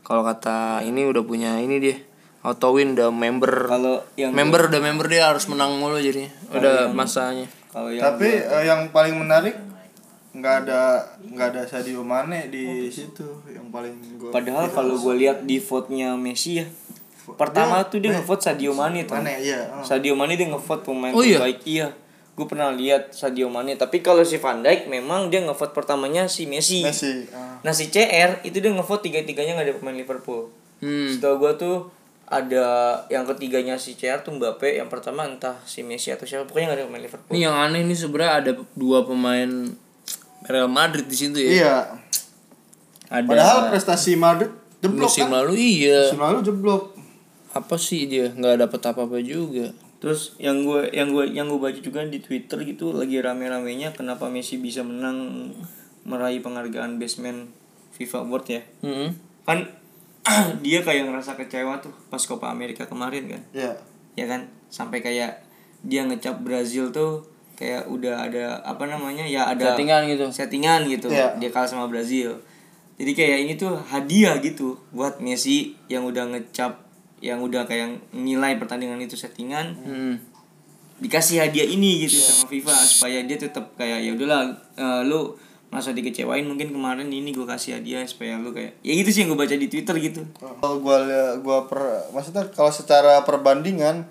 kalau 0.00 0.24
kata 0.24 0.80
ini 0.88 1.04
udah 1.04 1.20
punya 1.20 1.60
ini 1.60 1.76
dia. 1.76 2.00
Auto 2.40 2.72
win 2.72 2.94
udah 2.94 3.08
member. 3.08 3.68
kalau 3.68 4.00
yang 4.14 4.32
member 4.32 4.66
udah 4.66 4.80
member 4.80 5.06
dia 5.06 5.28
harus 5.28 5.44
menang 5.44 5.76
mulu 5.76 5.96
jadi. 5.96 6.24
Udah 6.48 6.88
masanya. 6.90 7.44
kalau 7.68 7.88
yang 7.88 8.00
Tapi 8.02 8.28
eh, 8.40 8.64
yang 8.64 8.88
paling 8.88 9.14
menarik 9.14 9.54
nggak 10.30 10.56
ada 10.62 11.02
nggak 11.20 11.46
ada 11.50 11.62
Sadio 11.64 12.00
Mane 12.00 12.46
di 12.48 12.86
situ 12.86 13.26
yang 13.44 13.66
paling 13.68 13.90
gua 14.14 14.30
padahal 14.30 14.70
kalau 14.70 14.94
gue 14.94 15.14
lihat 15.18 15.42
di 15.42 15.58
vote-nya 15.58 16.14
Messi 16.14 16.54
ya 16.56 16.66
pertama 17.28 17.82
tuh 17.84 17.98
dia 17.98 18.10
ngevote 18.12 18.38
Sadio 18.40 18.70
Mane 18.70 19.02
tuh 19.04 19.18
Mane 19.18 19.42
iya. 19.42 19.66
oh. 19.68 19.82
Sadio 19.82 20.14
Mane 20.14 20.34
dia 20.34 20.46
ngevote 20.46 20.82
pemain 20.84 21.10
Oh, 21.10 21.20
iya? 21.20 21.34
terbaik 21.36 21.60
iya 21.64 21.90
gue 22.30 22.46
pernah 22.46 22.70
lihat 22.70 23.10
Sadio 23.10 23.50
Mane 23.50 23.74
tapi 23.74 24.00
kalau 24.00 24.22
si 24.22 24.38
Van 24.38 24.62
Dijk 24.62 24.86
memang 24.86 25.28
dia 25.28 25.42
ngevote 25.42 25.70
pertamanya 25.72 26.24
si 26.24 26.46
Messi, 26.46 26.80
Messi. 26.80 27.26
ah. 27.30 27.58
nah 27.60 27.74
si 27.74 27.86
CR 27.86 28.38
itu 28.40 28.56
dia 28.56 28.70
ngevote 28.70 29.02
tiga 29.04 29.20
tiganya 29.20 29.54
nggak 29.56 29.66
ada 29.66 29.76
pemain 29.76 29.94
Liverpool 29.96 30.46
Hmm. 30.78 31.10
setahu 31.10 31.36
gue 31.38 31.52
tuh 31.58 31.76
ada 32.30 32.64
yang 33.10 33.26
ketiganya 33.26 33.74
si 33.74 33.98
CR 33.98 34.22
tuh 34.22 34.38
Mbappe 34.38 34.78
yang 34.78 34.86
pertama 34.86 35.26
entah 35.26 35.58
si 35.66 35.82
Messi 35.82 36.14
atau 36.14 36.22
siapa 36.22 36.46
pokoknya 36.46 36.70
nggak 36.70 36.78
ada 36.78 36.86
pemain 36.86 37.02
Liverpool 37.02 37.32
Ini 37.34 37.40
yang 37.50 37.56
aneh 37.58 37.82
nih 37.82 37.98
sebenarnya 37.98 38.32
ada 38.38 38.52
dua 38.78 39.02
pemain 39.02 39.50
Real 40.46 40.70
Madrid 40.70 41.10
di 41.10 41.16
situ 41.18 41.36
ya. 41.42 41.50
Iya. 41.50 41.76
Ada 43.10 43.26
Padahal 43.26 43.58
prestasi 43.74 44.14
Madrid 44.14 44.54
jeblok 44.78 45.10
musim 45.10 45.26
kan. 45.26 45.42
lalu 45.42 45.52
iya. 45.58 46.06
Musim 46.06 46.22
lalu 46.22 46.38
jeblok. 46.46 46.82
Apa 47.50 47.74
sih 47.74 48.06
dia 48.06 48.30
nggak 48.30 48.62
dapet 48.62 48.80
apa-apa 48.86 49.18
juga. 49.18 49.74
Terus 49.98 50.38
yang 50.38 50.62
gue 50.62 50.86
yang 50.94 51.10
gue 51.10 51.34
yang 51.34 51.50
gue 51.50 51.58
baca 51.58 51.76
juga 51.82 52.06
di 52.06 52.22
Twitter 52.22 52.62
gitu 52.62 52.94
lagi 52.94 53.18
rame-ramenya 53.18 53.90
kenapa 53.92 54.30
Messi 54.30 54.62
bisa 54.62 54.86
menang 54.86 55.50
meraih 56.06 56.38
penghargaan 56.40 56.96
Best 57.02 57.18
Man 57.18 57.50
FIFA 57.98 58.22
Award 58.22 58.44
ya. 58.46 58.62
Hmm. 58.86 59.18
Kan 59.44 59.79
dia 60.64 60.80
kayak 60.80 61.06
ngerasa 61.06 61.34
kecewa 61.34 61.78
tuh 61.78 61.90
pas 62.08 62.20
Copa 62.20 62.48
America 62.48 62.84
kemarin 62.84 63.26
kan. 63.26 63.42
Iya. 63.52 63.72
Ya 64.14 64.26
kan? 64.26 64.46
Sampai 64.68 65.00
kayak 65.00 65.40
dia 65.80 66.04
ngecap 66.04 66.40
Brazil 66.40 66.90
tuh 66.90 67.24
kayak 67.54 67.86
udah 67.86 68.28
ada 68.28 68.60
apa 68.60 68.84
namanya? 68.84 69.24
Ya 69.24 69.48
ada 69.48 69.72
Settingan 69.72 70.04
gitu. 70.06 70.26
settingan 70.28 70.80
gitu. 70.86 71.08
Iya. 71.08 71.36
Dia 71.36 71.48
kalah 71.48 71.66
sama 71.66 71.86
Brazil. 71.86 72.36
Jadi 72.96 73.12
kayak 73.12 73.38
ini 73.42 73.52
tuh 73.56 73.80
hadiah 73.80 74.36
gitu 74.38 74.76
buat 74.92 75.18
Messi 75.18 75.72
yang 75.88 76.04
udah 76.04 76.28
ngecap 76.28 76.84
yang 77.20 77.40
udah 77.40 77.64
kayak 77.64 78.00
nilai 78.10 78.56
pertandingan 78.56 78.96
itu 78.96 79.12
settingan 79.12 79.76
Hmm. 79.76 80.16
dikasih 80.98 81.40
hadiah 81.40 81.64
ini 81.64 82.04
gitu 82.04 82.16
Iya. 82.16 82.28
sama 82.28 82.44
FIFA 82.46 82.74
supaya 82.82 83.18
dia 83.24 83.36
tetap 83.36 83.72
kayak 83.74 84.04
ya 84.04 84.12
udahlah 84.12 84.40
eh, 84.74 85.00
lu 85.04 85.32
masa 85.70 85.94
dikecewain 85.94 86.42
mungkin 86.42 86.74
kemarin 86.74 87.06
ini 87.06 87.30
gue 87.30 87.46
kasih 87.46 87.78
hadiah 87.78 88.02
supaya 88.02 88.34
lu 88.36 88.50
kayak 88.50 88.82
ya 88.82 88.92
gitu 88.92 89.08
sih 89.08 89.20
yang 89.22 89.30
gue 89.30 89.38
baca 89.38 89.54
di 89.54 89.66
Twitter 89.66 89.94
gitu. 89.96 90.26
Kalau 90.34 90.76
gua 90.78 90.98
liat- 91.00 91.38
gua 91.40 91.64
per 91.64 91.78
maksudnya 92.10 92.42
kalau 92.50 92.68
secara 92.68 93.22
perbandingan 93.22 94.02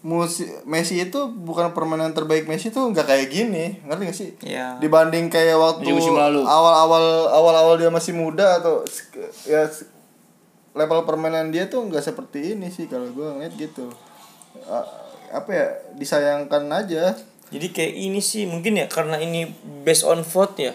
musi 0.00 0.46
Messi 0.62 1.00
itu 1.00 1.18
bukan 1.26 1.72
permainan 1.72 2.12
terbaik 2.12 2.44
Messi 2.44 2.68
tuh 2.68 2.86
nggak 2.86 3.04
kayak 3.04 3.26
gini 3.26 3.82
ngerti 3.82 4.02
gak 4.04 4.14
sih? 4.14 4.30
Ya 4.46 4.78
dibanding 4.78 5.26
kayak 5.28 5.56
waktu 5.56 5.82
awal-awal 6.44 7.04
awal-awal 7.26 7.74
dia 7.74 7.90
masih 7.90 8.14
muda 8.14 8.62
atau 8.62 8.86
ya 9.44 9.66
level 10.74 11.02
permainan 11.02 11.50
dia 11.50 11.66
tuh 11.66 11.82
nggak 11.82 12.04
seperti 12.04 12.54
ini 12.54 12.70
sih 12.70 12.86
kalau 12.86 13.10
gua 13.10 13.34
ngeliat 13.34 13.56
gitu. 13.56 13.90
A- 14.68 14.88
apa 15.34 15.50
ya 15.50 15.66
disayangkan 15.96 16.70
aja. 16.70 17.18
Jadi 17.50 17.66
kayak 17.70 17.94
ini 17.96 18.18
sih 18.18 18.46
mungkin 18.46 18.78
ya 18.78 18.86
karena 18.86 19.18
ini 19.18 19.50
based 19.82 20.04
on 20.04 20.22
vote 20.22 20.58
ya 20.60 20.74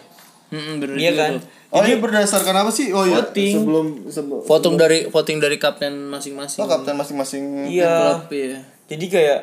Hmm, 0.50 0.82
bener 0.82 0.96
iya 0.98 1.14
juga 1.14 1.22
kan? 1.22 1.34
tuh. 1.38 1.46
oh 1.78 1.82
ini 1.86 1.96
berdasarkan 2.02 2.56
apa 2.66 2.72
sih? 2.74 2.90
Oh 2.90 3.06
iya. 3.06 3.22
Voting. 3.22 3.54
sebelum 3.62 3.88
sebelum 4.10 4.40
Voting 4.46 4.76
dari 4.76 5.00
voting 5.08 5.38
dari 5.38 5.58
kapten 5.62 5.94
masing-masing. 6.10 6.60
oh 6.62 6.68
kapten 6.68 6.98
masing-masing 6.98 7.70
iya. 7.70 8.18
Klub. 8.26 8.34
Ya. 8.34 8.62
jadi 8.90 9.06
kayak 9.06 9.40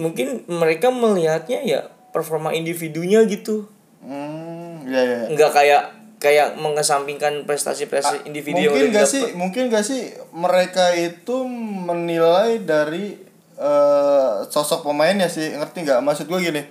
mungkin 0.00 0.48
mereka 0.48 0.88
melihatnya 0.88 1.60
ya 1.60 1.80
performa 2.10 2.56
individunya 2.56 3.24
gitu. 3.28 3.68
Hmm 4.00 4.88
ya 4.88 5.04
ya 5.04 5.18
nggak 5.28 5.52
kayak 5.52 5.82
kayak 6.20 6.56
mengesampingkan 6.56 7.44
prestasi-prestasi 7.48 8.28
individu 8.28 8.60
yang 8.60 8.72
mungkin 8.76 8.92
udah 8.92 9.04
gak 9.04 9.08
sih 9.08 9.24
mungkin 9.32 9.62
gak 9.72 9.84
sih 9.88 10.12
mereka 10.36 10.92
itu 10.92 11.48
menilai 11.88 12.60
dari 12.60 13.30
eh, 13.60 14.32
sosok 14.48 14.88
pemainnya 14.88 15.28
sih. 15.28 15.52
Ngerti 15.52 15.84
nggak? 15.84 16.00
Maksud 16.00 16.26
gue 16.26 16.40
gini. 16.40 16.62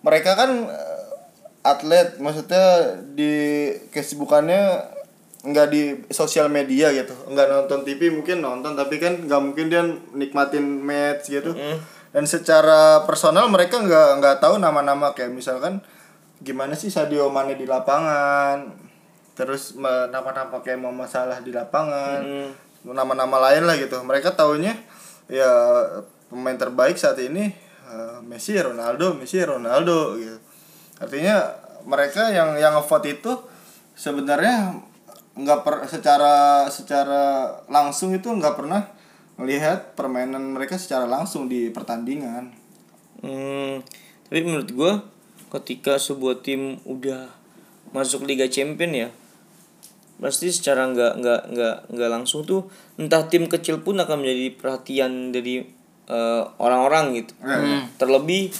Mereka 0.00 0.32
kan 0.34 0.50
eh, 0.72 0.97
atlet 1.76 2.16
maksudnya 2.22 2.96
di 3.12 3.32
kesibukannya 3.92 4.96
nggak 5.38 5.68
di 5.70 5.82
sosial 6.10 6.50
media 6.50 6.90
gitu. 6.92 7.14
Nggak 7.30 7.48
nonton 7.48 7.86
TV 7.86 8.10
mungkin 8.10 8.42
nonton 8.42 8.74
tapi 8.74 8.98
kan 8.98 9.24
nggak 9.24 9.42
mungkin 9.42 9.66
dia 9.70 9.82
nikmatin 10.16 10.82
match 10.82 11.30
gitu. 11.30 11.54
Dan 12.12 12.24
secara 12.24 13.04
personal 13.04 13.46
mereka 13.52 13.78
nggak 13.78 14.08
nggak 14.18 14.36
tahu 14.42 14.58
nama-nama 14.58 15.12
kayak 15.12 15.30
misalkan 15.30 15.84
gimana 16.42 16.74
sih 16.74 16.90
Sadio 16.90 17.30
Mane 17.30 17.54
di 17.54 17.68
lapangan? 17.68 18.88
Terus 19.38 19.78
nama-nama 19.78 20.58
kayak 20.58 20.80
mau 20.82 20.90
masalah 20.90 21.38
di 21.44 21.54
lapangan? 21.54 22.24
Nama-nama 22.82 23.36
lain 23.50 23.68
lah 23.68 23.76
gitu. 23.78 24.00
Mereka 24.02 24.34
taunya 24.34 24.74
ya 25.28 25.48
pemain 26.32 26.56
terbaik 26.56 26.96
saat 26.96 27.20
ini 27.20 27.52
eh, 27.88 28.18
Messi 28.24 28.56
Ronaldo 28.56 29.12
Messi 29.16 29.40
Ronaldo 29.44 30.16
gitu 30.16 30.47
artinya 30.98 31.36
mereka 31.82 32.28
yang 32.28 32.58
yang 32.58 32.74
ngevote 32.74 33.08
itu 33.08 33.32
sebenarnya 33.94 34.78
nggak 35.38 35.60
per 35.62 35.74
secara 35.86 36.66
secara 36.66 37.46
langsung 37.70 38.10
itu 38.10 38.26
nggak 38.26 38.58
pernah 38.58 38.82
melihat 39.38 39.94
permainan 39.94 40.42
mereka 40.50 40.74
secara 40.74 41.06
langsung 41.06 41.46
di 41.46 41.70
pertandingan 41.70 42.54
Hmm, 43.18 43.82
tapi 44.30 44.46
menurut 44.46 44.70
gua 44.70 44.92
ketika 45.50 45.98
sebuah 45.98 46.38
tim 46.38 46.78
udah 46.86 47.26
masuk 47.90 48.22
Liga 48.22 48.46
Champion 48.46 48.94
ya 48.94 49.08
pasti 50.18 50.50
secara 50.50 50.86
nggak 50.86 51.18
nggak 51.18 51.42
nggak 51.50 51.76
nggak 51.94 52.10
langsung 52.10 52.42
tuh 52.42 52.66
entah 52.94 53.26
tim 53.26 53.46
kecil 53.46 53.82
pun 53.82 53.98
akan 53.98 54.22
menjadi 54.22 54.54
perhatian 54.54 55.30
dari 55.30 55.62
eh, 56.06 56.42
orang-orang 56.58 57.18
gitu 57.18 57.34
Ya, 57.42 57.58
ya. 57.58 57.78
terlebih 57.98 58.50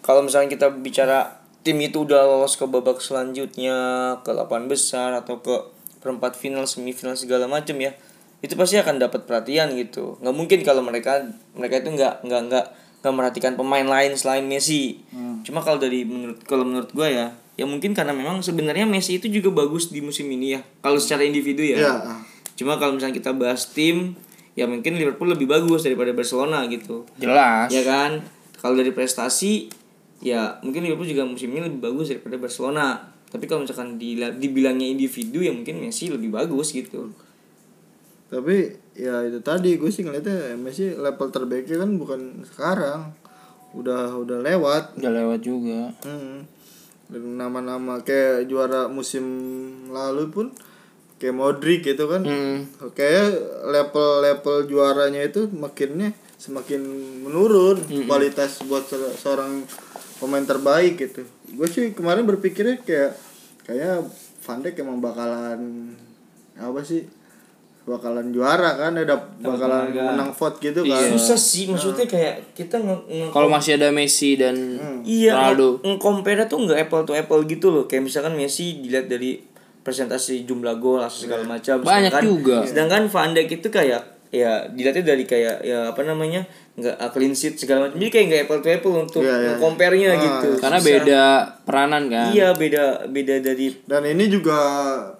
kalau 0.00 0.20
misalnya 0.20 0.52
kita 0.52 0.68
bicara 0.68 1.43
tim 1.64 1.80
itu 1.80 2.04
udah 2.04 2.28
lolos 2.28 2.60
ke 2.60 2.68
babak 2.68 3.00
selanjutnya 3.00 3.76
ke 4.20 4.30
delapan 4.30 4.68
besar 4.68 5.16
atau 5.16 5.40
ke 5.40 5.72
perempat 6.04 6.36
final 6.36 6.68
semifinal 6.68 7.16
segala 7.16 7.48
macam 7.48 7.80
ya. 7.80 7.96
Itu 8.44 8.60
pasti 8.60 8.76
akan 8.76 9.00
dapat 9.00 9.24
perhatian 9.24 9.72
gitu. 9.80 10.20
Nggak 10.20 10.36
mungkin 10.36 10.58
kalau 10.60 10.84
mereka 10.84 11.24
mereka 11.56 11.80
itu 11.80 11.96
nggak 11.96 12.28
nggak 12.28 12.40
nggak 12.52 12.66
nggak 13.00 13.14
merhatikan 13.16 13.56
pemain 13.56 13.88
lain 13.88 14.12
selain 14.20 14.44
Messi. 14.44 15.00
Cuma 15.42 15.64
kalau 15.64 15.80
dari 15.80 16.04
menurut 16.04 16.44
kalau 16.44 16.68
menurut 16.68 16.92
gue 16.92 17.08
ya 17.08 17.32
ya 17.54 17.64
mungkin 17.64 17.96
karena 17.96 18.12
memang 18.12 18.44
sebenarnya 18.44 18.84
Messi 18.84 19.16
itu 19.16 19.32
juga 19.32 19.64
bagus 19.64 19.88
di 19.88 20.04
musim 20.04 20.28
ini 20.28 20.56
ya. 20.56 20.60
Kalau 20.84 21.00
secara 21.00 21.24
individu 21.24 21.64
ya. 21.64 21.80
Iya. 21.80 21.96
cuma 22.54 22.78
kalau 22.78 22.94
misalnya 22.94 23.18
kita 23.18 23.34
bahas 23.34 23.74
tim 23.74 24.14
ya 24.54 24.70
mungkin 24.70 24.94
Liverpool 24.94 25.26
lebih 25.26 25.50
bagus 25.50 25.82
daripada 25.82 26.14
Barcelona 26.14 26.62
gitu. 26.70 27.02
Jelas. 27.18 27.66
Ya 27.72 27.82
kan? 27.82 28.22
Kalau 28.60 28.78
dari 28.78 28.94
prestasi 28.94 29.72
ya 30.24 30.56
mungkin 30.60 30.80
Liverpool 30.82 31.04
juga 31.06 31.22
musim 31.22 31.52
ini 31.52 31.60
lebih 31.62 31.84
bagus 31.84 32.08
daripada 32.08 32.40
Barcelona 32.40 32.86
tapi 33.28 33.44
kalau 33.44 33.62
misalkan 33.62 33.94
dila- 33.94 34.32
dibilangnya 34.32 34.88
individu 34.88 35.38
ya 35.38 35.50
mungkin 35.50 35.78
Messi 35.78 36.08
lebih 36.08 36.30
bagus 36.30 36.70
gitu 36.70 37.12
Tapi 38.24 38.66
ya 38.96 39.22
itu 39.22 39.38
tadi 39.40 39.76
gue 39.76 39.90
sih 39.90 40.02
ngeliatnya 40.02 40.56
Messi 40.56 40.90
level 40.90 41.28
terbaiknya 41.28 41.76
kan 41.78 41.90
bukan 41.94 42.20
sekarang. 42.42 43.14
Udah 43.74 44.16
udah 44.16 44.38
lewat. 44.40 44.96
udah 44.96 45.12
lewat 45.12 45.40
juga 45.40 45.92
Hmm. 46.02 46.42
Dan 47.04 47.36
nama-nama 47.36 48.00
kayak 48.00 48.48
juara 48.48 48.88
musim 48.88 49.22
lalu 49.92 50.30
pun 50.30 50.46
kayak 51.18 51.36
Modric 51.36 51.84
gitu 51.84 52.08
kan. 52.08 52.24
Hmm. 52.24 52.64
Kayak 52.96 53.38
level-level 53.66 54.66
juaranya 54.66 55.20
itu 55.20 55.46
makinnya 55.52 56.10
semakin 56.34 56.80
menurun 57.22 57.78
kualitas 58.04 58.66
buat 58.66 58.82
se- 58.82 59.14
seorang 59.14 59.62
pemain 60.16 60.42
terbaik 60.42 60.94
gitu. 60.96 61.22
Gue 61.50 61.66
sih 61.66 61.90
kemarin 61.90 62.24
berpikirnya 62.24 62.80
kayak 62.80 63.12
kayak 63.62 64.04
Van 64.40 64.60
Dijk 64.60 64.76
emang 64.78 64.98
bakalan 64.98 65.92
apa 66.54 66.80
sih? 66.80 67.04
bakalan 67.84 68.32
juara 68.32 68.80
kan 68.80 68.96
ada 68.96 69.12
bakalan 69.36 69.92
menang 69.92 70.32
vote 70.32 70.56
gitu 70.56 70.88
kan. 70.88 71.04
susah 71.04 71.36
sih 71.36 71.68
maksudnya 71.68 72.08
kayak 72.08 72.56
kita 72.56 72.80
nge, 72.80 72.96
nge- 73.04 73.28
kalau 73.28 73.52
masih 73.52 73.76
ada 73.76 73.92
Messi 73.92 74.40
dan 74.40 74.56
iya 75.04 75.36
Ronaldo 75.52 75.84
nge- 75.84 76.48
tuh 76.48 76.64
nggak 76.64 76.80
apple 76.80 77.04
to 77.04 77.12
apple 77.12 77.44
gitu 77.44 77.68
loh 77.68 77.84
kayak 77.84 78.08
misalkan 78.08 78.40
Messi 78.40 78.80
dilihat 78.80 79.04
dari 79.04 79.36
presentasi 79.84 80.48
jumlah 80.48 80.80
gol 80.80 81.04
atau 81.04 81.28
segala 81.28 81.44
macam 81.44 81.84
Banyak 81.84 82.08
sedangkan- 82.08 82.24
juga. 82.24 82.56
sedangkan 82.64 83.02
Van 83.12 83.36
Dijk 83.36 83.50
itu 83.52 83.68
kayak 83.68 84.13
ya 84.34 84.66
dilihatnya 84.66 85.06
dari 85.06 85.22
kayak 85.22 85.62
ya 85.62 85.94
apa 85.94 86.02
namanya 86.02 86.42
nggak 86.74 86.96
uh, 86.98 87.10
clean 87.14 87.30
sheet 87.30 87.54
segala 87.54 87.86
macam. 87.86 88.02
Jadi 88.02 88.10
kayak 88.10 88.26
nggak 88.26 88.42
apple 88.44 88.60
to 88.60 88.68
apple 88.68 88.94
untuk 88.98 89.22
Iya, 89.22 89.36
iya. 89.38 89.52
compare-nya 89.62 90.10
Ah, 90.10 90.18
gitu. 90.18 90.48
karena 90.58 90.78
Susah. 90.78 90.90
beda 90.90 91.22
peranan 91.62 92.02
kan? 92.10 92.28
Iya 92.34 92.48
beda 92.52 92.84
beda 93.06 93.34
dari 93.38 93.70
Dan 93.86 94.02
ini 94.04 94.26
juga 94.26 94.58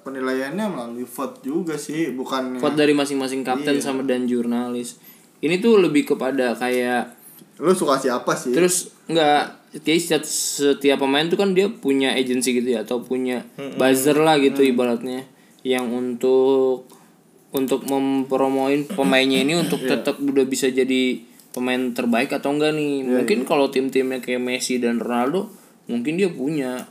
penilaiannya 0.03 0.67
melalui 0.67 1.07
vote 1.07 1.39
juga 1.41 1.79
sih, 1.79 2.11
bukan 2.11 2.59
vote 2.59 2.75
dari 2.75 2.91
masing-masing 2.91 3.41
kapten 3.41 3.79
sama 3.79 4.03
dan 4.03 4.27
jurnalis. 4.27 4.99
Ini 5.39 5.63
tuh 5.63 5.79
lebih 5.79 6.11
kepada 6.11 6.53
kayak 6.53 7.15
lu 7.55 7.71
suka 7.71 7.95
siapa 7.95 8.35
sih? 8.35 8.51
terus 8.51 8.91
nggak 9.07 9.43
kayak 9.79 10.01
setiap, 10.01 10.25
setiap 10.27 10.99
pemain 10.99 11.23
tuh 11.25 11.39
kan 11.39 11.55
dia 11.55 11.71
punya 11.71 12.11
agensi 12.11 12.51
gitu 12.51 12.67
ya 12.67 12.83
atau 12.83 12.99
punya 12.99 13.47
buzzer 13.79 14.19
lah 14.19 14.43
gitu 14.43 14.59
ibaratnya. 14.61 15.23
Yang 15.63 15.87
untuk 15.87 16.91
untuk 17.55 17.87
mempromoin 17.87 18.83
pemainnya 18.83 19.47
ini 19.47 19.55
untuk 19.55 19.87
tetap 19.87 20.19
udah 20.19 20.43
bisa 20.43 20.67
jadi 20.75 21.23
pemain 21.55 21.95
terbaik 21.95 22.35
atau 22.35 22.51
enggak 22.51 22.75
nih? 22.75 23.07
Mungkin 23.07 23.47
kalau 23.47 23.71
tim-timnya 23.71 24.19
kayak 24.19 24.43
Messi 24.43 24.83
dan 24.83 24.99
Ronaldo 24.99 25.55
mungkin 25.87 26.19
dia 26.19 26.29
punya. 26.29 26.91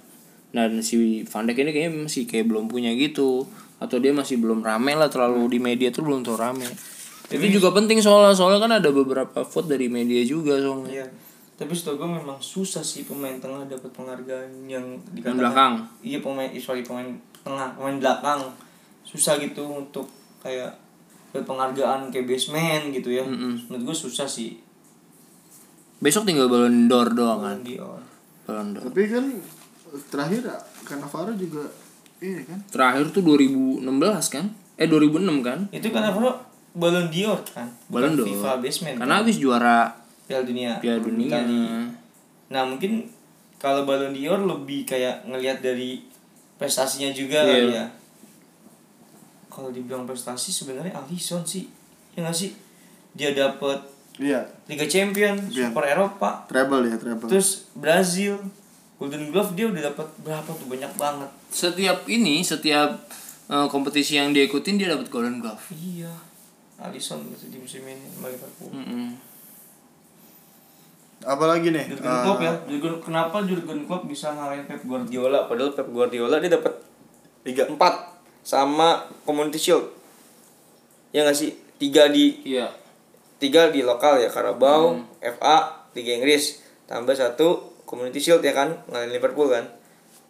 Dan 0.54 0.86
si 0.86 1.26
Van 1.28 1.50
Dijk 1.50 1.66
ini 1.66 1.72
kayaknya 1.74 1.92
masih 2.08 2.24
kayak 2.30 2.48
belum 2.48 2.72
punya 2.72 2.96
gitu. 2.96 3.44
Atau 3.84 4.00
dia 4.00 4.16
masih 4.16 4.40
belum 4.40 4.64
rame 4.64 4.96
lah 4.96 5.12
terlalu 5.12 5.52
di 5.52 5.60
media 5.60 5.92
tuh 5.92 6.08
belum 6.08 6.24
terlalu 6.24 6.40
rame. 6.40 6.70
Itu 7.28 7.44
juga 7.60 7.76
penting 7.76 8.00
soalnya 8.00 8.32
soalnya 8.32 8.64
kan 8.64 8.72
ada 8.80 8.90
beberapa 8.94 9.44
vote 9.44 9.68
dari 9.68 9.92
media 9.92 10.24
juga 10.24 10.56
soalnya. 10.64 11.04
Iya. 11.04 11.08
Tapi 11.54 11.74
setahu 11.76 12.00
gue 12.00 12.10
memang 12.24 12.40
susah 12.40 12.82
sih 12.82 13.04
pemain 13.04 13.36
tengah 13.38 13.68
dapat 13.68 13.92
penghargaan 13.92 14.64
yang 14.72 14.96
dikatakan 15.12 15.38
belakang. 15.44 15.74
Iya 16.06 16.24
pemain 16.24 16.50
sorry 16.56 16.88
pemain 16.88 17.12
tengah, 17.44 17.76
pemain 17.76 17.98
belakang. 18.00 18.48
Susah 19.04 19.36
gitu 19.42 19.68
untuk 19.68 20.08
kayak 20.44 20.76
dapat 21.32 21.50
penghargaan 21.50 22.12
kayak 22.12 22.30
baseman 22.30 22.92
gitu 22.92 23.10
ya. 23.10 23.24
Menurut 23.26 23.84
gue 23.90 23.98
susah 23.98 24.28
sih. 24.28 24.60
besok 25.98 26.28
tinggal 26.28 26.52
Ballon 26.52 26.92
d'Or 26.92 27.16
doang 27.16 27.40
kan 27.40 27.64
Dior. 27.64 28.04
Ballon 28.44 28.76
d'Or 28.76 28.92
Tapi 28.92 29.08
kan 29.08 29.24
terakhir 30.12 30.44
Cannavaro 30.84 31.32
juga 31.32 31.64
ini 32.20 32.44
kan. 32.44 32.60
terakhir 32.68 33.08
tuh 33.16 33.24
2016 33.24 33.88
kan 34.28 34.46
eh 34.76 34.84
2006 34.84 35.40
kan 35.40 35.60
Itu 35.72 35.88
kan 35.96 36.04
apa? 36.04 36.44
Ballon 36.76 37.08
d'Or 37.08 37.40
kan. 37.48 37.72
Ballon 37.88 38.20
d'Or. 38.20 38.28
FIFA 38.28 38.52
baseman. 38.60 38.94
karena 39.00 39.16
habis 39.24 39.40
juara 39.40 39.96
Piala 40.28 40.44
Dunia. 40.44 40.76
Piala 40.84 41.00
Dunia 41.00 41.32
Tadi. 41.32 41.60
Nah 42.52 42.64
mungkin 42.68 43.08
kalau 43.56 43.88
Ballon 43.88 44.12
d'Or 44.12 44.44
lebih 44.44 44.84
kayak 44.84 45.24
ngelihat 45.24 45.64
dari 45.64 46.04
prestasinya 46.60 47.16
juga 47.16 47.48
kali 47.48 47.80
ya. 47.80 47.88
Kalau 49.54 49.70
dibilang 49.70 50.04
prestasi 50.04 50.50
sebenarnya 50.50 50.90
Alisson 50.96 51.42
sih, 51.44 51.70
ya 52.12 52.22
nggak 52.22 52.34
sih? 52.34 52.52
Dia 53.14 53.32
dapat 53.32 53.78
Iya, 54.16 54.42
Liga 54.66 54.86
Champion, 54.86 55.38
Iya. 55.48 55.70
Super 55.70 55.86
Eropa, 55.88 56.46
treble 56.46 56.86
ya, 56.86 56.98
treble. 56.98 57.26
terus 57.28 57.70
Brazil, 57.72 58.38
Golden 58.96 59.30
Glove 59.30 59.54
dia 59.54 59.66
udah 59.68 59.82
dapat 59.88 60.06
berapa 60.20 60.46
tuh 60.48 60.66
banyak 60.68 60.94
banget. 60.94 61.30
setiap 61.48 62.06
ini 62.08 62.42
setiap 62.42 62.94
eh, 63.48 63.68
kompetisi 63.68 64.16
yang 64.16 64.30
dia 64.30 64.44
ikutin 64.44 64.76
dia 64.76 64.90
dapat 64.90 65.08
Golden 65.08 65.38
Glove 65.38 65.62
Iya. 65.72 66.14
Alisson 66.80 67.26
gitu 67.28 67.48
di 67.48 67.58
musim 67.58 67.82
ini 67.84 68.06
sama 68.12 68.28
Liverpool. 68.28 68.70
Mm-mm. 68.72 69.14
Apalagi 71.24 71.72
nih? 71.72 71.86
Jurgen 71.88 72.04
eh, 72.06 72.22
Klopp 72.22 72.40
ya. 72.40 72.54
Jurgen, 72.68 72.94
kenapa 73.00 73.38
Jurgen 73.42 73.80
Klopp 73.84 74.04
bisa 74.06 74.30
ngalahin 74.30 74.66
Pep 74.66 74.84
Guardiola? 74.84 75.48
Padahal 75.48 75.72
Pep 75.72 75.88
Guardiola 75.88 76.38
dia 76.38 76.52
dapat 76.52 76.74
Liga 77.42 77.64
4 77.66 77.78
sama 78.44 79.08
Community 79.24 79.58
Shield. 79.58 79.88
Ya 81.10 81.24
nggak 81.24 81.36
sih? 81.36 81.56
Tiga 81.76 82.08
di 82.08 82.44
iya 82.46 82.70
tiga 83.40 83.68
di 83.68 83.82
lokal 83.82 84.20
ya 84.20 84.28
Carabao, 84.28 84.96
FA, 85.20 85.58
Liga 85.92 86.12
Inggris. 86.14 86.64
Tambah 86.86 87.12
satu 87.12 87.76
Community 87.84 88.20
Shield 88.20 88.40
ya 88.40 88.52
kan, 88.52 88.84
ngalahin 88.88 89.12
Liverpool 89.12 89.48
kan. 89.48 89.68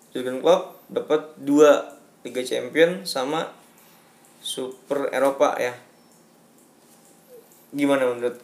Jurgen 0.10 0.39
Klopp 0.39 0.82
dapat 0.88 1.38
dua 1.38 1.93
Liga 2.21 2.41
Champion 2.41 3.02
sama 3.04 3.49
Super 4.39 5.10
Eropa 5.10 5.58
ya. 5.58 5.73
Gimana 7.71 8.06
menurut? 8.08 8.38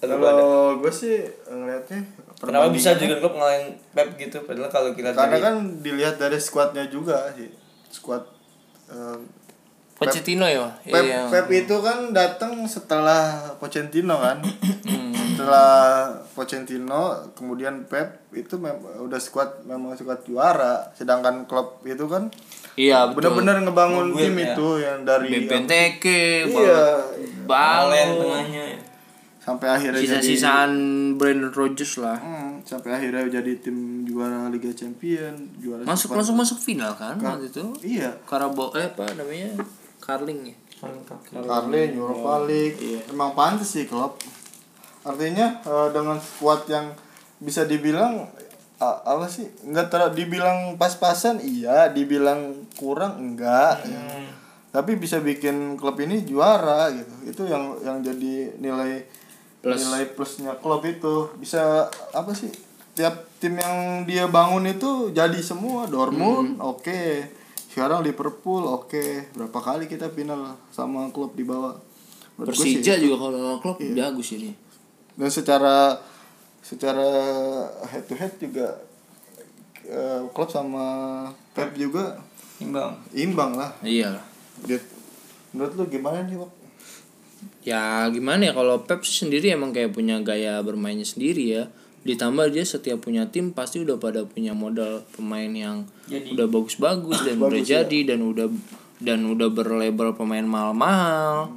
Kalau 0.00 0.80
gue 0.80 0.88
sih 0.88 1.20
ngeliatnya 1.44 2.00
Kenapa 2.40 2.72
bisa 2.72 2.96
Jurgen 2.96 3.20
Klopp 3.20 3.36
ngalahin 3.36 3.76
Pep 3.92 4.16
gitu? 4.16 4.40
Padahal 4.40 4.68
kalau 4.68 4.90
kita 4.92 5.12
Karena 5.12 5.28
dari- 5.30 5.44
kan 5.44 5.56
dilihat 5.80 6.16
dari 6.16 6.40
squadnya 6.40 6.84
juga 6.86 7.28
sih. 7.36 7.52
Squad 7.88 8.24
eh, 8.90 9.18
Pochettino 9.92 10.44
ya 10.44 10.64
Pep, 10.82 11.04
iya 11.04 11.28
Pep 11.28 11.46
itu 11.50 11.76
kan 11.78 12.10
datang 12.10 12.64
setelah 12.64 13.36
Pochettino 13.54 14.16
kan. 14.16 14.40
Hmm. 14.82 15.12
setelah 15.30 16.08
Pochettino 16.30 17.02
kemudian 17.32 17.84
Pep 17.84 18.08
itu 18.30 18.56
mem- 18.56 18.76
udah 18.98 19.16
squad 19.16 19.60
memang 19.62 19.92
squad 19.92 20.20
juara. 20.22 20.88
Sedangkan 20.90 21.44
Klopp 21.44 21.84
itu 21.84 22.04
kan 22.06 22.32
iya 22.74 23.06
betul 23.06 23.36
bener-bener 23.36 23.60
ngebangun 23.62 24.06
tim 24.14 24.32
ya. 24.34 24.52
itu 24.52 24.68
yang 24.78 24.98
dari 25.02 25.26
BPNTK 25.28 26.04
Iya. 26.46 26.82
Balo 27.44 27.92
tengahnya 27.92 28.64
ya. 28.70 28.80
sampai 29.38 29.68
akhirnya 29.68 29.98
jadi 29.98 30.16
sisa-sisaan 30.16 30.72
Brandon 31.16 31.50
Rodgers 31.50 31.96
lah 31.96 32.16
Hmm, 32.16 32.60
sampai 32.62 32.94
akhirnya 32.94 33.28
jadi 33.30 33.52
tim 33.58 33.99
juara 34.20 34.46
Liga 34.46 34.68
Champion, 34.70 35.32
juara 35.56 35.80
masuk 35.82 36.06
Super- 36.06 36.16
langsung 36.18 36.36
masuk 36.36 36.58
final 36.58 36.92
kan 36.92 37.16
waktu 37.16 37.48
itu 37.48 37.64
Iya. 37.80 38.20
Karabo 38.22 38.68
eh 38.74 38.84
apa 38.86 39.08
namanya 39.14 39.56
Carling 39.98 40.44
ya 40.46 40.56
Carling, 41.30 41.92
Europa 41.92 42.44
League. 42.44 42.80
Emang 43.06 43.32
pantas 43.32 43.68
sih 43.70 43.84
klub. 43.84 44.16
Artinya 45.02 45.60
eh, 45.60 45.88
dengan 45.90 46.16
squad 46.16 46.64
yang 46.66 46.92
bisa 47.36 47.64
dibilang 47.64 48.28
a- 48.78 49.00
apa 49.06 49.28
sih? 49.28 49.44
Enggak 49.62 49.88
ter 49.88 50.00
dibilang 50.14 50.76
pas-pasan 50.76 51.40
iya, 51.40 51.88
dibilang 51.88 52.52
kurang 52.74 53.16
enggak. 53.18 53.84
ya. 53.84 54.00
Tapi 54.70 54.96
bisa 54.96 55.18
bikin 55.18 55.76
klub 55.76 55.98
ini 55.98 56.22
juara 56.22 56.88
gitu. 56.90 57.14
Itu 57.26 57.42
yang 57.44 57.76
yang 57.80 58.00
jadi 58.00 58.56
nilai 58.56 59.04
Plus. 59.60 59.76
nilai 59.78 60.08
plusnya 60.08 60.56
klub 60.56 60.80
itu. 60.82 61.28
Bisa 61.36 61.84
apa 62.10 62.32
sih? 62.32 62.48
Tiap 62.96 63.28
tim 63.40 63.56
yang 63.56 64.04
dia 64.04 64.28
bangun 64.28 64.68
itu 64.68 65.10
jadi 65.10 65.40
semua. 65.40 65.88
Dortmund 65.88 66.60
oke. 66.60 67.24
Sekarang 67.72 68.04
Liverpool 68.04 68.68
oke. 68.68 69.32
Berapa 69.32 69.58
kali 69.58 69.88
kita 69.88 70.12
final 70.12 70.60
sama 70.70 71.08
klub 71.10 71.32
di 71.32 71.42
bawah. 71.42 71.80
Menurut 72.36 72.54
gua 72.54 72.64
sih 72.64 72.78
Persija 72.78 73.00
juga 73.00 73.16
kalau 73.26 73.58
klub 73.58 73.76
jago 73.80 74.20
sih 74.20 74.36
dia 74.38 74.54
Dan 75.16 75.28
secara 75.32 75.96
secara 76.60 77.08
head 77.88 78.04
to 78.04 78.14
head 78.14 78.36
juga 78.36 78.78
eh, 79.88 80.20
klub 80.36 80.52
sama 80.52 80.84
Pep 81.56 81.72
juga 81.74 82.20
imbang 82.60 83.00
imbang 83.16 83.56
lah. 83.56 83.72
Iya 83.80 84.20
menurut 85.50 85.72
lu 85.74 85.84
gimana 85.90 86.22
nih, 86.26 86.36
Wak? 86.38 86.50
Ya 87.64 88.04
gimana 88.12 88.52
ya 88.52 88.52
kalau 88.52 88.84
Pep 88.84 89.00
sih 89.04 89.24
sendiri 89.26 89.52
emang 89.52 89.72
kayak 89.72 89.92
punya 89.96 90.20
gaya 90.20 90.60
bermainnya 90.60 91.04
sendiri 91.04 91.44
ya. 91.60 91.64
Ditambah 92.00 92.48
dia 92.52 92.64
setiap 92.64 93.04
punya 93.04 93.28
tim 93.28 93.52
pasti 93.52 93.84
udah 93.84 94.00
pada 94.00 94.24
punya 94.24 94.56
modal 94.56 95.04
pemain 95.12 95.50
yang 95.52 95.84
Jadi. 96.08 96.32
udah 96.32 96.46
bagus-bagus 96.48 97.24
dan 97.28 97.36
udah 97.36 97.60
jadi 97.60 97.98
dan 98.08 98.24
udah 98.24 98.48
dan 99.00 99.24
udah 99.28 99.48
berlabel 99.52 100.16
pemain 100.16 100.44
mahal-mahal. 100.44 101.52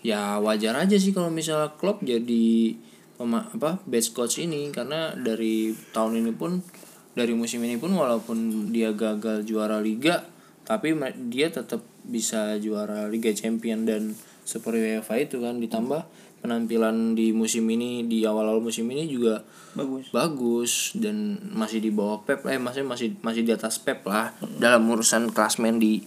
Ya 0.00 0.40
wajar 0.40 0.80
aja 0.80 0.96
sih 0.96 1.12
kalau 1.12 1.28
misalnya 1.28 1.76
Klopp 1.76 2.00
jadi 2.00 2.76
pema 3.20 3.52
apa 3.52 3.84
best 3.84 4.16
coach 4.16 4.40
ini 4.40 4.72
karena 4.72 5.12
dari 5.12 5.76
tahun 5.92 6.24
ini 6.24 6.32
pun 6.32 6.64
dari 7.12 7.36
musim 7.36 7.60
ini 7.60 7.76
pun 7.76 7.92
walaupun 7.92 8.72
dia 8.72 8.96
gagal 8.96 9.44
juara 9.44 9.76
liga 9.76 10.24
tapi 10.64 10.96
dia 11.28 11.52
tetap 11.52 11.84
bisa 12.06 12.54
juara 12.62 13.10
Liga 13.10 13.34
Champion 13.34 13.84
dan 13.84 14.14
Super 14.46 14.78
UEFA 14.78 15.18
itu 15.18 15.42
kan 15.42 15.58
ditambah 15.58 16.06
penampilan 16.40 17.12
di 17.12 17.36
musim 17.36 17.68
ini 17.68 18.08
di 18.08 18.24
awal-awal 18.24 18.64
musim 18.64 18.88
ini 18.88 19.04
juga 19.06 19.44
bagus. 19.76 20.08
bagus 20.08 20.72
dan 20.96 21.36
masih 21.52 21.84
di 21.84 21.92
bawah 21.92 22.24
Pep 22.24 22.48
eh 22.48 22.56
masih 22.56 22.82
masih 22.82 23.12
masih 23.20 23.44
di 23.44 23.52
atas 23.52 23.76
Pep 23.76 24.02
lah 24.08 24.32
dalam 24.56 24.88
urusan 24.88 25.30
klasmen 25.30 25.76
di 25.76 26.00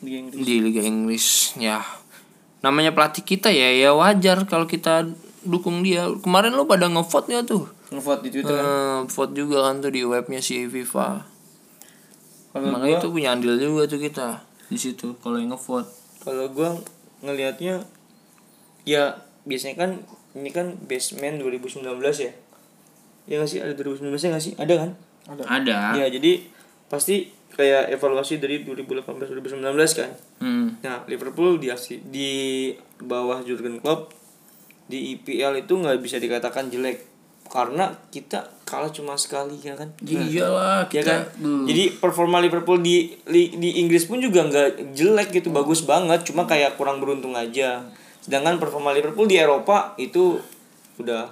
di 0.00 0.20
Inggris. 0.20 0.42
di 0.44 0.54
Liga 0.64 0.82
Inggris 0.84 1.26
ya. 1.60 1.84
Namanya 2.64 2.96
pelatih 2.96 3.22
kita 3.22 3.52
ya 3.52 3.68
ya 3.72 3.92
wajar 3.92 4.48
kalau 4.48 4.64
kita 4.64 5.08
dukung 5.44 5.84
dia. 5.84 6.08
Kemarin 6.24 6.56
lo 6.56 6.64
pada 6.64 6.88
ngevote 6.88 7.30
nggak 7.30 7.46
tuh? 7.46 7.68
Ngevote 7.92 8.20
di 8.26 8.30
Twitter 8.32 8.56
kan? 8.56 8.66
Eh, 8.66 8.98
vote 9.06 9.32
juga 9.36 9.70
kan 9.70 9.84
tuh 9.84 9.92
di 9.92 10.02
webnya 10.02 10.40
si 10.40 10.66
FIFA. 10.66 11.08
Kalau 12.56 12.72
makanya 12.72 12.96
gua 12.96 13.02
itu 13.04 13.08
punya 13.12 13.28
andil 13.36 13.60
juga 13.60 13.84
tuh 13.84 14.00
kita 14.00 14.40
di 14.72 14.78
situ 14.80 15.14
kalau 15.20 15.36
yang 15.36 15.52
ngevote. 15.52 15.88
Kalau 16.24 16.48
gua 16.50 16.80
ngelihatnya 17.20 17.84
ya 18.88 19.25
biasanya 19.46 19.76
kan 19.78 19.90
ini 20.34 20.50
kan 20.50 20.76
basement 20.82 21.38
2019 21.38 21.86
ya? 22.18 22.32
Ya 23.24 23.34
nggak 23.36 23.48
sih? 23.48 23.58
Ada 23.58 23.72
2019 23.72 24.12
ya 24.12 24.28
nggak 24.28 24.44
sih? 24.44 24.54
Ada 24.54 24.74
kan? 24.76 24.90
Ada. 25.26 25.44
Ya 25.96 26.06
jadi 26.08 26.42
pasti 26.86 27.26
kayak 27.50 27.88
evaluasi 27.90 28.36
dari 28.36 28.62
2018 28.62 29.06
2019 29.32 29.64
kan? 29.96 30.10
Hmm. 30.38 30.76
nah 30.78 31.00
Liverpool 31.06 31.56
di 31.56 31.66
aksi- 31.66 32.04
di 32.04 32.30
bawah 32.98 33.40
Jurgen 33.40 33.80
Klopp 33.80 34.12
di 34.84 35.16
IPL 35.16 35.56
itu 35.58 35.72
nggak 35.72 35.98
bisa 35.98 36.18
dikatakan 36.18 36.68
jelek. 36.68 37.02
Karena 37.46 37.94
kita 38.08 38.42
kalah 38.62 38.90
cuma 38.90 39.14
sekali 39.14 39.54
ya 39.56 39.72
kan? 39.72 39.94
Iyalah 40.04 40.84
ya 40.84 40.90
kita 40.92 41.06
kan? 41.06 41.22
jadi 41.64 41.94
performa 41.96 42.38
Liverpool 42.38 42.78
di 42.78 43.14
di 43.24 43.70
Inggris 43.76 44.04
pun 44.04 44.18
juga 44.18 44.42
nggak 44.42 44.92
jelek 44.92 45.30
gitu 45.32 45.50
bagus 45.50 45.82
banget. 45.82 46.22
Cuma 46.22 46.44
kayak 46.44 46.74
kurang 46.74 46.98
beruntung 46.98 47.32
aja 47.32 47.86
sedangkan 48.26 48.58
performa 48.58 48.90
Liverpool 48.90 49.30
di 49.30 49.38
Eropa 49.38 49.94
itu 50.02 50.42
udah 50.98 51.30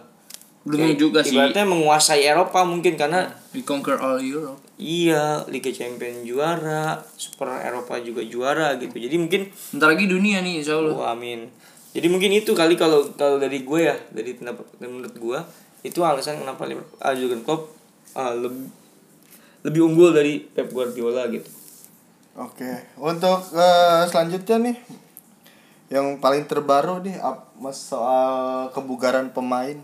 belum 0.65 0.97
juga 0.97 1.21
sih. 1.21 1.37
ibaratnya 1.37 1.69
menguasai 1.69 2.25
Eropa 2.25 2.65
mungkin 2.65 2.97
karena 2.97 3.29
we 3.53 3.61
conquer 3.61 4.01
all 4.01 4.17
Europe. 4.17 4.57
Iya 4.81 5.45
Liga 5.53 5.69
Champions 5.69 6.25
juara 6.25 7.05
Super 7.21 7.61
Eropa 7.61 8.01
juga 8.01 8.25
juara 8.25 8.79
gitu. 8.81 8.97
Jadi 8.97 9.17
mungkin 9.21 9.53
ntar 9.77 9.93
lagi 9.93 10.09
dunia 10.09 10.41
nih 10.41 10.65
insya 10.65 10.81
Allah. 10.81 10.97
Wah, 10.97 11.13
amin. 11.13 11.53
Jadi 11.93 12.07
mungkin 12.09 12.33
itu 12.33 12.57
kali 12.57 12.81
kalau 12.81 13.13
kalau 13.13 13.37
dari 13.37 13.61
gue 13.61 13.81
ya 13.93 13.97
dari 14.09 14.33
pendapat 14.35 14.65
menurut 14.81 15.15
gue 15.15 15.39
itu 15.85 16.01
alasan 16.01 16.41
kenapa 16.41 16.65
Liverpool 16.65 16.97
ah, 16.97 17.13
Jurgen 17.13 17.45
Klopp 17.45 17.69
ah, 18.17 18.33
lebih 18.33 18.73
lebih 19.69 19.81
unggul 19.85 20.17
dari 20.17 20.41
Pep 20.41 20.73
Guardiola 20.73 21.29
gitu. 21.29 21.51
Oke, 22.41 22.89
untuk 22.99 23.53
eh, 23.53 24.03
selanjutnya 24.09 24.57
nih 24.73 24.77
yang 25.95 26.19
paling 26.19 26.51
terbaru 26.51 27.07
nih 27.07 27.23
soal 27.71 28.67
kebugaran 28.75 29.31
pemain. 29.31 29.79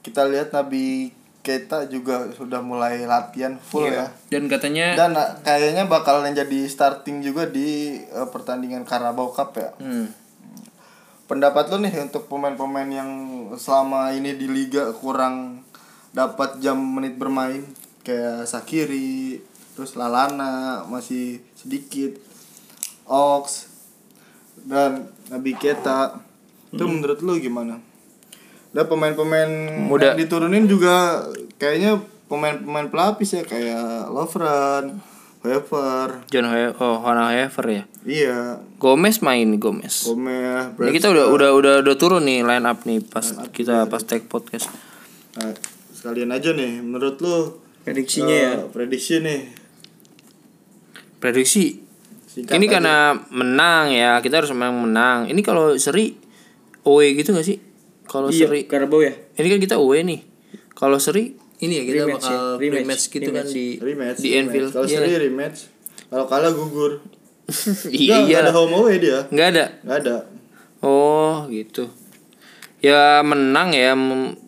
Kita 0.00 0.24
lihat 0.24 0.56
Nabi 0.56 1.12
Keita 1.44 1.84
juga 1.92 2.32
sudah 2.32 2.64
mulai 2.64 3.04
latihan 3.04 3.60
full 3.60 3.92
ya. 3.92 4.08
dan 4.32 4.48
katanya 4.48 4.96
Dan 4.96 5.12
eh, 5.12 5.28
kayaknya 5.44 5.84
bakalan 5.84 6.32
jadi 6.32 6.64
starting 6.64 7.20
juga 7.20 7.44
di 7.44 8.00
eh, 8.00 8.28
pertandingan 8.32 8.88
Carabao 8.88 9.28
Cup 9.28 9.52
ya. 9.60 9.76
hmm, 9.76 10.08
Pendapat 11.28 11.68
lu 11.68 11.84
nih 11.84 11.92
untuk 12.00 12.32
pemain-pemain 12.32 12.88
yang 12.88 13.10
selama 13.60 14.16
ini 14.16 14.40
di 14.40 14.48
liga 14.48 14.96
kurang 14.96 15.60
dapat 16.16 16.64
jam 16.64 16.80
menit 16.80 17.20
bermain 17.20 17.60
kayak 18.00 18.48
Sakiri, 18.48 19.40
terus 19.76 20.00
Lalana 20.00 20.84
masih 20.88 21.44
sedikit, 21.56 22.16
Ox 23.04 23.68
dan 24.64 25.12
Nabi 25.32 25.56
Keta. 25.56 26.20
Itu 26.74 26.84
menurut 26.90 27.22
lu 27.22 27.38
gimana? 27.38 27.78
Dan 28.74 28.84
pemain-pemain 28.90 29.50
Muda. 29.86 30.12
yang 30.12 30.18
diturunin 30.18 30.66
juga 30.66 31.22
kayaknya 31.62 32.02
pemain-pemain 32.26 32.90
pelapis 32.90 33.38
ya 33.38 33.42
kayak 33.46 34.10
Lovren, 34.10 34.98
Wever. 35.46 36.26
John 36.26 36.50
He 36.50 36.74
oh 36.74 36.98
Hannah 37.04 37.30
Hever 37.30 37.66
ya 37.70 37.82
Iya, 38.02 38.58
Gomez 38.82 39.22
main 39.22 39.46
nih 39.46 39.60
Gomez 39.62 40.10
Gomez, 40.10 40.74
Ini 40.74 40.90
kita 40.90 41.14
udah 41.14 41.30
udah 41.30 41.50
udah 41.54 41.74
udah 41.86 41.94
turun 41.94 42.26
nih 42.26 42.42
line 42.42 42.66
up 42.66 42.82
nih 42.82 42.98
pas 42.98 43.22
kita 43.54 43.86
pas 43.86 44.02
take 44.02 44.26
podcast. 44.26 44.66
Nah, 45.38 45.54
sekalian 45.94 46.34
aja 46.34 46.50
nih, 46.50 46.82
menurut 46.82 47.22
lu 47.22 47.62
prediksinya 47.86 48.34
eh, 48.34 48.42
ya 48.42 48.52
Prediksi 48.72 49.22
nih. 49.22 49.40
Prediksi. 51.22 51.83
Singkat 52.34 52.52
ini 52.52 52.66
aja. 52.66 52.72
karena 52.74 52.96
menang 53.30 53.84
ya, 53.88 54.18
kita 54.18 54.42
harus 54.42 54.50
memang 54.50 54.74
menang. 54.82 55.30
Ini 55.30 55.38
kalau 55.40 55.78
seri 55.78 56.18
away 56.82 57.14
gitu 57.14 57.30
gak 57.30 57.46
sih? 57.46 57.62
Kalau 58.04 58.28
iya 58.28 58.44
seri 58.44 58.66
Carabao 58.66 59.00
ya 59.00 59.14
ini 59.34 59.48
kan 59.48 59.58
kita 59.58 59.74
away 59.78 60.02
nih. 60.02 60.20
Kalau 60.70 60.98
seri 60.98 61.32
ini 61.56 61.78
ya 61.78 61.82
kita 61.82 62.02
Rematch 62.04 62.20
bakal 62.20 62.34
ya, 62.34 62.58
rematch, 62.58 62.82
rematch 62.82 63.02
gitu 63.08 63.30
kan 63.30 63.34
rematch. 63.40 63.52
di 63.54 63.64
rematch. 63.78 64.18
di. 64.20 64.28
Anfield. 64.34 64.70
Kalau 64.70 64.86
Iya. 64.86 64.96
seri 64.98 65.10
rematch. 65.22 65.58
Kalau 66.04 66.26
kalah 66.26 66.50
gugur. 66.50 66.92
Iya, 67.44 67.54
Nggak, 67.84 67.92
iya. 67.92 68.16
nggak 68.24 68.40
ada 68.40 68.52
home 68.52 68.74
away 68.74 68.96
dia. 68.98 69.18
Enggak 69.30 69.46
ada. 69.52 69.64
Enggak 69.80 69.98
ada. 70.02 70.16
Oh, 70.80 71.44
gitu. 71.48 71.88
Ya 72.84 73.24
menang 73.24 73.72
ya 73.72 73.96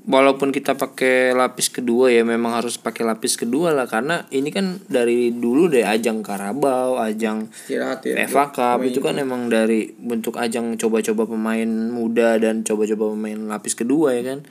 walaupun 0.05 0.53
kita 0.53 0.77
pakai 0.77 1.33
lapis 1.33 1.72
kedua 1.72 2.12
ya 2.12 2.20
memang 2.20 2.53
harus 2.53 2.77
pakai 2.77 3.09
lapis 3.09 3.40
kedua 3.40 3.72
lah 3.72 3.88
karena 3.88 4.29
ini 4.29 4.53
kan 4.53 4.77
dari 4.92 5.33
dulu 5.33 5.72
dari 5.72 5.88
ajang 5.88 6.20
Karabau, 6.20 7.01
ajang 7.01 7.49
istirahat 7.49 8.05
ya 8.05 8.29
FA 8.29 8.53
Cup 8.53 8.85
itu 8.85 9.01
kan 9.01 9.16
emang 9.16 9.49
dari 9.49 9.88
bentuk 9.96 10.37
ajang 10.37 10.77
coba-coba 10.77 11.25
pemain 11.25 11.64
muda 11.88 12.37
dan 12.37 12.61
coba-coba 12.61 13.16
pemain 13.16 13.40
lapis 13.49 13.72
kedua 13.72 14.12
ya 14.12 14.37
kan. 14.37 14.44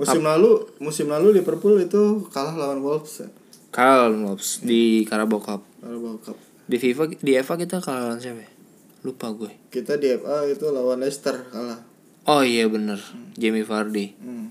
Musim 0.00 0.24
lalu, 0.24 0.64
musim 0.80 1.12
lalu 1.12 1.36
Liverpool 1.36 1.76
itu 1.76 2.24
kalah 2.32 2.56
lawan 2.56 2.80
Wolves. 2.80 3.20
Ya. 3.20 3.28
Kalah 3.68 4.08
lawan 4.08 4.32
Wolves 4.32 4.64
di 4.64 5.04
Carabao 5.04 5.44
Cup. 5.44 5.60
Carabao 5.84 6.16
Cup. 6.24 6.40
Di 6.64 6.80
FIFA 6.80 7.20
di 7.20 7.36
FA 7.44 7.60
kita 7.60 7.84
kalah 7.84 8.08
lawan 8.08 8.16
siapa? 8.16 8.40
ya? 8.40 8.50
Lupa 9.04 9.28
gue. 9.36 9.52
Kita 9.68 10.00
di 10.00 10.08
FA 10.16 10.48
itu 10.48 10.72
lawan 10.72 11.04
Leicester 11.04 11.36
kalah. 11.52 11.89
Oh 12.30 12.40
iya 12.40 12.66
bener 12.66 13.02
Jamie 13.34 13.64
Vardy. 13.64 14.14
Hmm. 14.16 14.46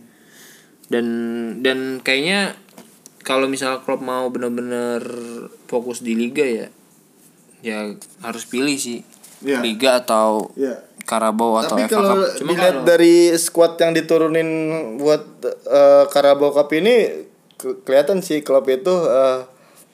dan 0.88 1.06
dan 1.62 1.80
kayaknya 2.00 2.58
kalau 3.22 3.46
misal 3.46 3.80
Klopp 3.80 4.02
mau 4.02 4.26
bener-bener 4.28 5.00
fokus 5.66 6.02
di 6.02 6.12
liga 6.14 6.42
ya 6.42 6.68
ya 7.62 7.94
harus 8.20 8.44
pilih 8.46 8.76
sih 8.76 9.06
Iya. 9.40 9.62
liga 9.62 9.96
atau 9.98 10.50
Iya. 10.54 10.82
Carabao 11.02 11.56
atau 11.58 11.74
Tapi 11.74 11.86
FA 11.86 11.94
kalau 11.94 12.16
Cup 12.20 12.36
cuma 12.36 12.50
dilihat 12.50 12.76
kalau 12.76 12.86
dari 12.86 13.16
squad 13.36 13.78
yang 13.78 13.94
diturunin 13.94 14.50
buat 14.98 15.24
eh, 15.66 16.04
Carabao 16.08 16.52
Cup 16.52 16.68
ini 16.72 17.24
ke- 17.56 17.80
kelihatan 17.82 18.20
sih 18.20 18.42
klub 18.42 18.66
itu 18.66 18.92
eh, 19.06 19.40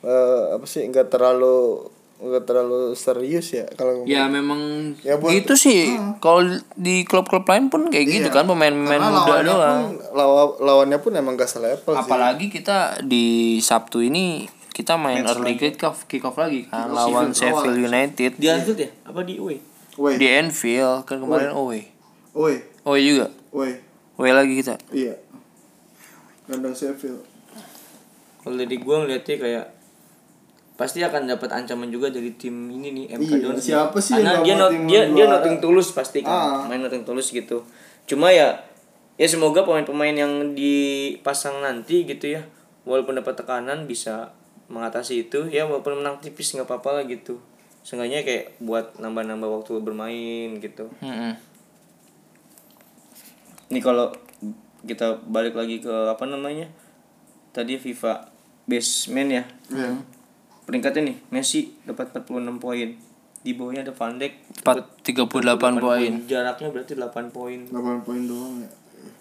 eh, 0.01 0.43
apa 0.51 0.65
sih 0.65 0.83
nggak 0.85 1.07
terlalu 1.07 1.85
nggak 2.15 2.43
terlalu 2.43 2.93
serius 2.93 3.51
ya 3.51 3.67
kalau 3.71 4.07
ya 4.07 4.25
memang 4.25 4.93
Ya, 5.01 5.19
buat- 5.19 5.29
gitu 5.31 5.53
sih. 5.53 5.99
Kalau 6.17 6.47
di 6.73 7.03
klub-klub 7.03 7.43
lain 7.43 7.67
pun 7.67 7.87
kayak 7.87 8.07
gitu 8.07 8.27
kan 8.29 8.45
pemain-pemain 8.45 8.97
muda 8.97 9.19
lawannya 9.19 9.43
doang. 9.45 9.79
pun 9.91 10.15
lawa- 10.15 10.55
lawannya 10.57 10.97
pun 10.97 11.11
emang 11.11 11.35
gak 11.35 11.49
selevel 11.49 11.83
sih. 11.85 11.99
apalagi 11.99 12.47
kita 12.47 13.01
di 13.01 13.25
Sabtu 13.59 13.99
ini 13.99 14.47
kita 14.71 14.95
main 14.95 15.23
early 15.23 15.55
kick 15.55 15.75
off 15.81 16.03
kick 16.05 16.23
off 16.23 16.35
lagi 16.35 16.63
kan 16.65 16.87
lawan 16.87 17.31
Sheffield 17.31 17.79
United. 17.81 18.35
di 18.35 18.47
Anfield 18.47 18.79
ya? 18.81 18.89
Apa 19.03 19.19
di 19.21 19.35
away 19.35 19.59
Woi, 19.95 20.15
di 20.15 20.27
Anfield 20.29 21.03
kan 21.03 21.19
kemarin 21.19 21.51
away 21.51 21.91
woi, 22.31 22.59
away 22.83 23.01
juga? 23.01 23.27
Woi, 23.49 23.71
away 24.15 24.31
lagi 24.31 24.55
kita? 24.55 24.75
Iya. 24.89 25.15
Kandang 26.45 26.71
Sheffield. 26.71 27.23
kalau 28.37 28.55
dari 28.55 28.75
gue 28.75 28.95
ngeliatnya 28.95 29.35
kayak 29.35 29.65
pasti 30.75 30.99
akan 30.99 31.23
dapat 31.25 31.49
ancaman 31.49 31.87
juga 31.87 32.07
dari 32.07 32.31
tim 32.31 32.51
ini 32.69 32.91
nih 32.91 33.05
MK 33.15 33.31
Iya, 33.31 33.37
Dons. 33.41 33.59
siapa 33.61 33.97
sih 33.97 34.13
karena 34.13 34.31
yang 34.33 34.43
dia 34.43 34.55
not, 34.55 34.71
dia 34.71 35.01
dia 35.07 35.23
juara? 35.23 35.33
nothing 35.33 35.57
tulus 35.57 35.89
pasti 35.89 36.19
kan 36.19 36.29
Ah. 36.29 36.59
main 36.65 36.79
nothing 36.79 37.01
tulus 37.01 37.29
gitu 37.29 37.63
cuma 38.05 38.27
ya 38.29 38.59
ya 39.15 39.23
semoga 39.25 39.61
pemain-pemain 39.61 40.11
yang 40.13 40.33
dipasang 40.51 41.59
nanti 41.59 42.03
gitu 42.03 42.27
ya 42.29 42.43
walaupun 42.83 43.15
dapat 43.15 43.33
tekanan 43.33 43.83
bisa 43.85 44.35
mengatasi 44.65 45.25
itu 45.25 45.47
ya 45.47 45.63
walaupun 45.63 45.95
menang 45.95 46.19
tipis 46.19 46.51
nggak 46.51 46.65
apa-apa 46.65 46.89
lah 46.91 47.03
gitu 47.05 47.39
seenggaknya 47.81 48.21
kayak 48.21 48.59
buat 48.59 48.97
nambah-nambah 48.97 49.47
waktu 49.47 49.79
bermain 49.79 50.57
gitu 50.57 50.91
Mm-mm. 50.99 51.33
Ini 53.65 53.79
kalau 53.79 54.13
kita 54.83 55.17
balik 55.25 55.53
lagi 55.53 55.81
ke 55.81 55.89
apa 55.89 56.21
namanya? 56.23 56.69
Tadi 57.49 57.75
FIFA 57.75 58.29
Baseman 58.65 59.27
ya. 59.31 59.43
Iya. 59.67 59.97
Peringkatnya 60.65 61.01
nih 61.05 61.17
Messi 61.29 61.73
dapat 61.81 62.09
46 62.11 62.57
poin. 62.57 62.89
Di 63.39 63.53
bawahnya 63.53 63.85
ada 63.85 63.93
Van 63.93 64.17
Dijk 64.17 64.33
Empat- 64.59 65.05
38 65.05 65.77
poin 65.77 66.11
Jaraknya 66.25 66.67
berarti 66.67 66.93
8 66.93 67.29
poin. 67.29 67.59
8 67.63 68.01
poin 68.01 68.21
doang 68.23 68.55
ya. 68.59 68.69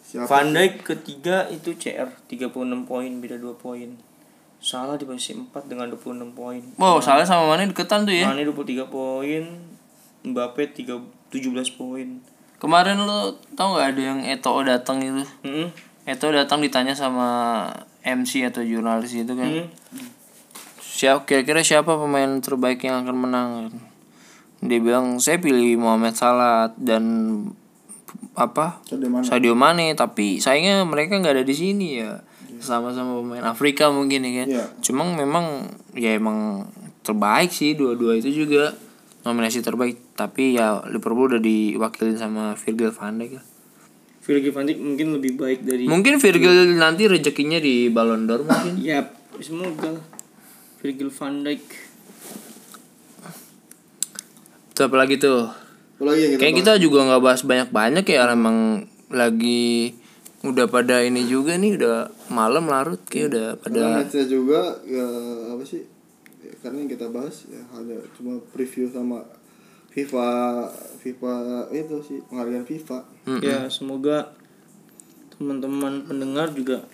Siapa? 0.02 0.24
Van 0.26 0.48
Dijk 0.50 0.74
ketiga 0.82 1.44
itu 1.46 1.76
CR 1.76 2.08
36 2.26 2.48
poin 2.84 3.10
beda 3.20 3.36
2 3.36 3.52
poin. 3.54 3.92
Salah 4.58 4.96
di 4.96 5.04
posisi 5.04 5.36
4 5.36 5.68
dengan 5.68 5.92
26 5.92 6.32
poin. 6.32 6.64
wow 6.74 6.96
salah 6.98 7.20
sama 7.22 7.44
mana 7.46 7.64
deketan 7.64 8.02
tuh 8.02 8.16
ya 8.16 8.24
Mane 8.26 8.42
23 8.42 8.88
poin. 8.88 9.44
Mbappe 10.24 10.72
3 10.72 10.96
17 11.28 11.52
poin. 11.74 12.08
kemarin 12.56 12.96
lo 12.96 13.28
tau 13.52 13.76
nggak 13.76 13.92
ada 13.92 14.00
yang 14.02 14.20
Eto 14.24 14.56
datang 14.64 14.96
itu 14.98 15.20
Heeh. 15.42 15.68
Eto 16.06 16.32
datang 16.32 16.64
ditanya 16.64 16.96
sama 16.96 17.68
MC 18.00 18.40
atau 18.42 18.64
jurnalis 18.64 19.12
itu 19.12 19.28
kan 19.30 19.44
Hmm. 19.44 19.68
Siapa 20.94 21.26
kira-kira 21.26 21.60
siapa 21.60 21.90
pemain 21.92 22.38
terbaik 22.38 22.78
yang 22.80 23.02
akan 23.02 23.16
menang 23.18 23.50
dia 24.62 24.78
bilang 24.78 25.18
saya 25.18 25.36
pilih 25.36 25.74
Mohamed 25.76 26.14
Salah 26.14 26.70
dan 26.78 27.04
apa 28.32 28.78
Sadio 28.86 29.10
Mane. 29.10 29.26
Sadio 29.26 29.54
Mane 29.54 29.86
tapi 29.92 30.38
sayangnya 30.38 30.86
mereka 30.86 31.18
nggak 31.18 31.34
ada 31.34 31.44
di 31.44 31.52
sini 31.52 31.98
ya 31.98 32.22
sama-sama 32.58 33.18
pemain 33.18 33.42
Afrika 33.44 33.90
mungkin 33.90 34.22
ya 34.22 34.32
kan 34.38 34.48
Iya. 34.48 34.64
cuma 34.80 35.02
memang 35.04 35.66
ya 35.92 36.14
emang 36.14 36.64
terbaik 37.02 37.50
sih 37.50 37.74
dua-dua 37.74 38.16
itu 38.16 38.30
juga 38.32 38.72
nominasi 39.22 39.60
terbaik 39.60 40.14
tapi 40.14 40.54
ya 40.54 40.80
Liverpool 40.86 41.28
udah 41.28 41.42
diwakilin 41.42 42.14
sama 42.14 42.54
Virgil 42.54 42.88
van 42.88 43.18
Dijk 43.18 43.32
lah. 43.34 43.44
Virgil 44.22 44.52
van 44.52 44.64
Dijk 44.64 44.78
mungkin 44.78 45.06
lebih 45.12 45.32
baik 45.34 45.58
dari 45.60 45.84
mungkin 45.84 46.16
Virgil 46.16 46.54
nanti 46.74 47.04
rezekinya 47.04 47.58
di 47.58 47.90
Ballon 47.90 48.24
d'Or 48.24 48.46
mungkin 48.46 48.80
Yap, 48.80 49.12
semoga 49.38 49.92
lah. 49.92 50.04
Virgil 50.84 51.08
van 51.08 51.40
Dijk. 51.40 51.64
Terus 54.76 54.84
apa 54.84 54.96
lagi 55.00 55.16
tuh 55.16 55.48
lagi 56.04 56.20
yang 56.20 56.32
kita 56.36 56.40
Kayak 56.44 56.54
kita 56.60 56.72
juga 56.76 56.98
nggak 57.08 57.22
bahas 57.24 57.40
banyak-banyak 57.40 58.04
ya 58.04 58.28
emang 58.28 58.84
lagi 59.08 59.96
udah 60.44 60.68
pada 60.68 61.00
ini 61.00 61.24
juga 61.24 61.56
nih 61.56 61.80
udah 61.80 62.12
malam 62.28 62.68
larut 62.68 63.00
kayak 63.08 63.32
udah 63.32 63.46
pada 63.64 64.04
Karena 64.04 64.28
juga 64.28 64.60
ya 64.84 65.08
apa 65.56 65.64
sih? 65.64 65.88
Ya, 66.44 66.52
karena 66.60 66.84
yang 66.84 66.90
kita 66.92 67.08
bahas 67.08 67.48
ya 67.48 67.64
ada 67.72 68.04
cuma 68.20 68.36
preview 68.52 68.84
sama 68.92 69.24
FIFA 69.88 70.28
FIFA 71.00 71.32
itu 71.72 71.96
sih 72.04 72.20
penghargaan 72.28 72.68
FIFA. 72.68 72.98
Ya, 73.40 73.72
semoga 73.72 74.36
teman-teman 75.32 76.04
pendengar 76.04 76.52
juga 76.52 76.84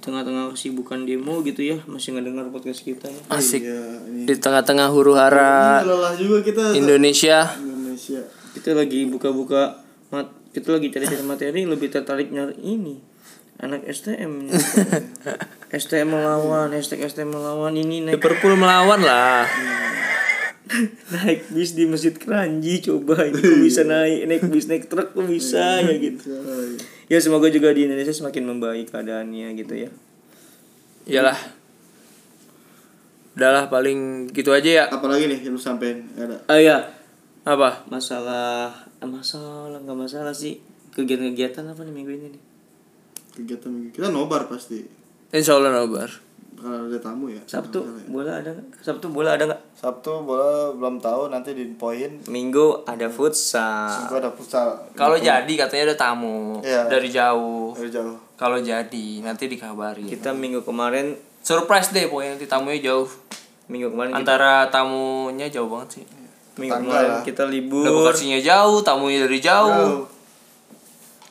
tengah-tengah 0.00 0.56
kesibukan 0.56 1.04
demo 1.04 1.44
gitu 1.44 1.60
ya 1.60 1.76
masih 1.84 2.16
ngedengar 2.16 2.48
podcast 2.48 2.80
kita 2.80 3.06
ya. 3.06 3.20
asik. 3.30 3.62
Iya, 3.62 3.80
ini. 4.08 4.24
Di 4.24 4.34
tengah-tengah 4.40 4.88
huru 4.88 5.14
hara 5.14 5.84
lelah 5.84 6.16
juga 6.16 6.40
kita. 6.40 6.72
Indonesia. 6.72 7.52
Indonesia. 7.60 8.20
Kita 8.56 8.72
lagi 8.72 9.04
buka-buka 9.06 9.84
mat 10.10 10.32
kita 10.50 10.74
lagi 10.74 10.90
cari-cari 10.90 11.22
materi 11.22 11.62
lebih 11.62 11.92
tertarik 11.92 12.34
nyari 12.34 12.58
ini 12.58 12.98
anak 13.60 13.84
STM 13.86 14.48
STM 15.70 16.08
melawan 16.16 16.72
hashtag 16.72 17.04
STM 17.04 17.36
melawan 17.36 17.76
ini 17.76 18.02
naik. 18.02 18.18
Liverpool 18.18 18.56
melawan 18.56 19.04
lah. 19.04 19.44
Naik 21.10 21.50
bis 21.50 21.74
di 21.74 21.82
masjid 21.82 22.14
Keranji 22.14 22.78
coba. 22.78 23.26
Ini 23.26 23.42
kok 23.42 23.58
bisa 23.58 23.82
naik 23.82 24.20
naik 24.30 24.42
bis 24.54 24.70
naik 24.70 24.86
truk 24.86 25.18
kok 25.18 25.26
bisa 25.26 25.82
ya 25.82 25.98
gitu 25.98 26.30
ya 27.10 27.18
semoga 27.18 27.50
juga 27.50 27.74
di 27.74 27.90
Indonesia 27.90 28.14
semakin 28.14 28.46
membaik 28.46 28.94
keadaannya 28.94 29.58
gitu 29.58 29.74
ya. 29.74 29.90
Iyalah. 31.10 31.38
Udahlah 33.34 33.66
paling 33.66 34.30
gitu 34.30 34.54
aja 34.54 34.70
ya. 34.70 34.84
Apalagi 34.86 35.26
nih 35.26 35.42
yang 35.42 35.58
lu 35.58 35.60
sampein? 35.60 36.06
Ada. 36.14 36.46
ah 36.46 36.60
ya 36.62 36.76
apa? 37.42 37.82
Masalah 37.90 38.86
eh, 39.02 39.10
masalah 39.10 39.82
nggak 39.82 39.98
masalah 39.98 40.30
sih. 40.30 40.62
Kegiatan-kegiatan 40.94 41.66
apa 41.66 41.82
nih 41.82 41.94
minggu 41.94 42.12
ini 42.14 42.26
nih? 42.38 42.42
Kegiatan 43.34 43.90
kita 43.90 44.14
nobar 44.14 44.46
pasti. 44.46 44.86
Insya 45.34 45.58
Allah 45.58 45.74
nobar 45.74 46.29
Kalau 46.60 46.86
ada 46.92 46.98
tamu 47.00 47.32
ya. 47.32 47.40
Sabtu 47.48 47.80
bola 48.12 48.44
ada 48.44 48.52
nggak? 48.52 48.84
Sabtu 48.84 49.06
bola 49.08 49.32
ada 49.32 49.48
nggak? 49.48 49.60
Sabtu 49.72 50.12
bola 50.28 50.76
belum 50.76 51.00
tahu 51.00 51.32
nanti 51.32 51.56
di 51.56 51.64
poin. 51.72 52.20
Minggu 52.28 52.84
ada 52.84 53.08
futsal. 53.08 54.12
Gua 54.12 54.20
ada 54.20 54.28
futsal. 54.28 54.76
Kalau 54.92 55.16
jadi 55.16 55.48
katanya 55.56 55.92
ada 55.92 55.96
tamu. 55.96 56.60
Iya. 56.60 56.84
dari 56.92 57.08
jauh. 57.08 57.72
Dari 57.72 57.88
jauh. 57.88 58.16
kalau 58.40 58.56
jadi 58.56 59.20
nanti 59.20 59.52
dikabari 59.52 60.08
kita 60.08 60.32
minggu 60.32 60.64
kemarin 60.64 61.12
surprise 61.44 61.92
deh 61.92 62.08
pokoknya 62.08 62.36
nanti 62.36 62.48
tamunya 62.48 62.80
jauh. 62.80 63.08
Minggu 63.68 63.92
kemarin 63.92 64.12
kita, 64.12 64.20
antara 64.20 64.52
tamunya 64.72 65.46
jauh 65.48 65.68
banget 65.68 66.00
sih. 66.00 66.04
Minggu 66.56 66.76
kemarin 66.84 67.20
lah. 67.20 67.22
kita 67.24 67.44
libur. 67.48 67.84
lokasinya 67.84 68.40
jauh 68.40 68.80
tamunya 68.84 69.24
dari 69.28 69.40
jauh 69.40 70.19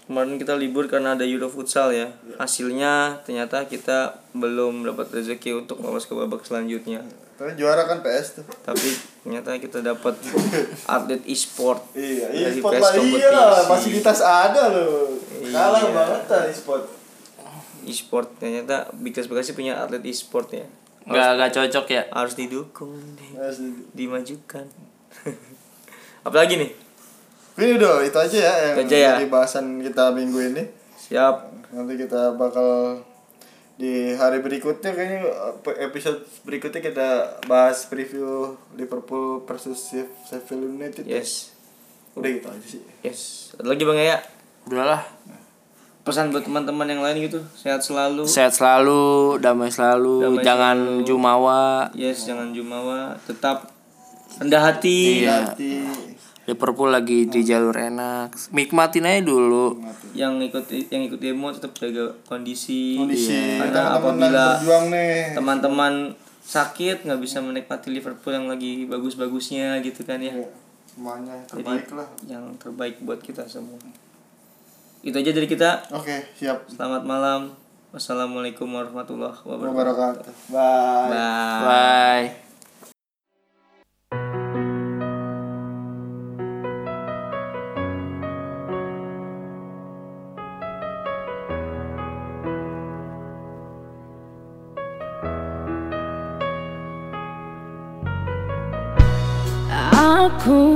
kemarin 0.10 0.36
kita 0.36 0.54
libur 0.54 0.86
karena 0.86 1.13
ada 1.13 1.22
Euro 1.22 1.45
futsal 1.45 1.93
ya 1.93 2.10
hasilnya 2.36 3.22
ternyata 3.22 3.62
kita 3.63 3.98
belum 4.32 4.82
dapat 4.84 5.13
rezeki 5.13 5.54
untuk 5.56 5.80
lolos 5.80 6.04
ke 6.04 6.13
babak 6.13 6.41
selanjutnya 6.41 7.06
Tapi 7.36 7.56
juara 7.56 7.86
kan 7.86 8.02
PS 8.02 8.36
tuh. 8.36 8.45
tapi 8.60 8.89
ternyata 9.22 9.54
kita 9.56 9.80
dapat 9.80 10.17
atlet 10.89 11.22
e-sport 11.24 11.80
Iya, 11.93 12.26
e-sport 12.50 12.74
lah 12.76 12.93
iya 12.98 13.30
lah, 13.30 13.63
fasilitas 13.63 14.19
ada 14.19 14.63
loh. 14.67 15.13
Kalah 15.45 15.80
Iya. 15.80 15.91
banget 15.93 16.24
lah 16.26 16.43
e-sport. 16.48 16.84
e-sport 17.82 18.28
ternyata 18.36 18.89
Bigkas 18.91 19.26
Bekasi 19.26 19.54
punya 19.54 19.78
atlet 19.78 20.02
e-sport 20.04 20.50
ya 20.52 20.65
nggak 21.02 21.30
nggak 21.38 21.52
cocok 21.54 21.86
ya 21.88 22.04
harus 22.12 22.34
didukung 22.34 22.91
di- 23.15 23.34
Asli. 23.36 23.72
dimajukan 23.93 24.65
apalagi 26.22 26.60
nih 26.60 26.72
Ini 27.60 27.76
udah 27.76 27.93
itu 28.02 28.17
aja 28.17 28.38
ya 28.39 28.54
yang 28.65 28.76
Itu 28.80 28.88
aja 28.89 29.19
ya. 29.19 29.28
bahasan 29.28 29.65
kita 29.80 30.10
minggu 30.10 30.39
ini. 30.50 30.63
siap 30.98 31.43
Nanti 31.69 31.93
kita 31.98 32.34
bakal 32.34 33.04
di 33.76 34.12
hari 34.12 34.39
berikutnya 34.39 34.91
kayaknya 34.91 35.24
episode 35.80 36.19
berikutnya 36.41 36.82
kita 36.82 37.08
bahas 37.45 37.84
preview 37.86 38.52
Liverpool 38.74 39.43
versus 39.43 39.91
Sheffield 40.26 40.67
United. 40.74 41.04
ya. 41.04 41.17
yes 41.17 41.56
Udah 42.12 42.28
gitu 42.30 42.48
aja 42.48 42.65
sih. 42.65 42.82
yes 43.02 43.52
ada 43.56 43.69
lagi 43.69 43.84
bang 43.84 44.00
ya 44.00 44.17
udahlah 44.65 45.00
pesan 46.02 46.30
buat 46.30 46.41
teman-teman 46.41 46.88
yang 46.88 47.00
lain 47.00 47.22
gitu 47.22 47.39
sehat 47.54 47.80
selalu 47.80 48.26
sehat 48.26 48.52
selalu 48.52 49.38
damai 49.38 49.69
selalu 49.69 50.28
Damai 50.28 50.41
jangan 50.41 50.78
selalu. 50.78 51.06
jumawa 51.06 51.62
yes 51.93 52.26
jangan 52.26 52.50
jumawa 52.50 53.13
tetap 53.22 53.69
rendah 54.36 54.60
hati 54.65 55.24
Iya. 55.24 55.36
Hati. 55.48 55.72
Liverpool 56.50 56.90
lagi 56.90 57.30
di 57.30 57.46
jalur 57.46 57.78
enak. 57.78 58.34
Nikmatin 58.50 59.06
aja 59.06 59.22
dulu. 59.22 59.78
Yang 60.18 60.50
ikut 60.50 60.66
yang 60.90 61.04
ikut 61.06 61.20
demo 61.22 61.54
tetap 61.54 61.78
jaga 61.78 62.10
kondisi, 62.26 62.98
Kondisi. 62.98 63.62
Karena 63.62 63.94
teman-teman 63.94 63.94
lagi 63.94 64.02
apabila 64.02 64.46
berjuang 64.58 64.86
nih. 64.90 65.18
teman-teman 65.38 65.94
sakit 66.42 67.06
nggak 67.06 67.22
bisa 67.22 67.38
menikmati 67.46 67.94
Liverpool 67.94 68.34
yang 68.34 68.50
lagi 68.50 68.90
bagus-bagusnya 68.90 69.78
gitu 69.86 70.02
kan 70.02 70.18
ya. 70.18 70.34
Semuanya 70.90 71.38
jadi 71.46 71.62
terbaik 71.62 71.88
lah. 71.94 72.10
yang 72.26 72.46
terbaik 72.58 72.96
buat 73.06 73.22
kita 73.22 73.46
semua. 73.46 73.78
Itu 75.06 75.16
aja 75.16 75.32
dari 75.32 75.48
kita. 75.48 75.86
Oke, 75.94 76.34
siap. 76.36 76.66
selamat 76.66 77.06
malam. 77.06 77.54
Wassalamualaikum 77.90 78.70
warahmatullahi 78.70 79.38
wabarakatuh. 79.46 79.74
Wabarakatuh. 79.74 80.34
Bye. 80.54 81.10
bye. 81.10 82.26
Bye 82.26 82.49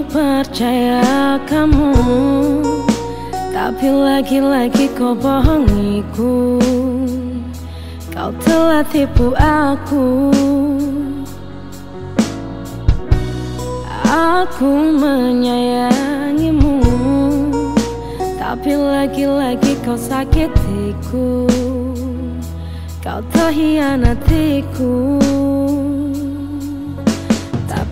percaya 0.07 1.39
kamu. 1.47 1.93
Tapi 3.53 3.87
lagi-lagi 3.87 4.91
kau 4.91 5.15
bohongiku. 5.15 6.59
Kau 8.11 8.31
telah 8.43 8.83
tipu 8.83 9.31
aku. 9.39 10.31
Aku 14.03 14.71
menyayangimu. 14.99 16.79
Tapi 18.35 18.75
lagi-lagi 18.75 19.79
kau 19.81 19.95
sakitiku. 19.97 21.47
Kau 23.03 23.19
terhianatiku 23.31 25.19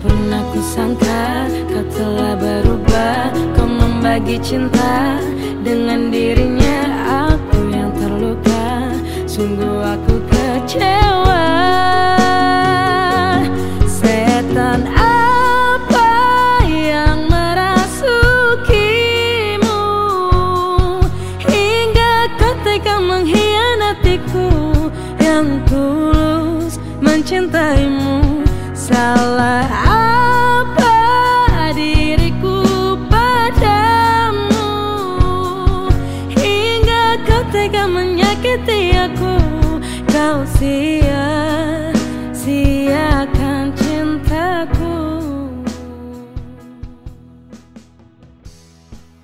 pernah 0.02 0.42
kusangka 0.50 1.46
kau 1.70 1.86
telah 1.94 2.34
berubah. 2.34 3.30
Kau 3.54 3.70
membagi 3.70 4.34
cinta 4.42 5.22
dengan 5.62 6.10
dirinya 6.10 6.82
Aku 7.30 7.70
yang 7.70 7.94
terluka. 7.94 8.90
Sungguh 9.30 9.78
aku 9.94 10.18
kecewa. 10.26 11.46
Setan 13.86 14.90
apa 14.90 16.10
yang 16.66 17.30
merasukimu? 17.30 18.58
Hingga 21.46 22.14
kau 22.36 22.52
tega 22.66 22.98
mengkhianatiku 22.98 24.50
Yang 25.22 25.62
tulus 25.70 26.74
mencintaimu 26.98 27.61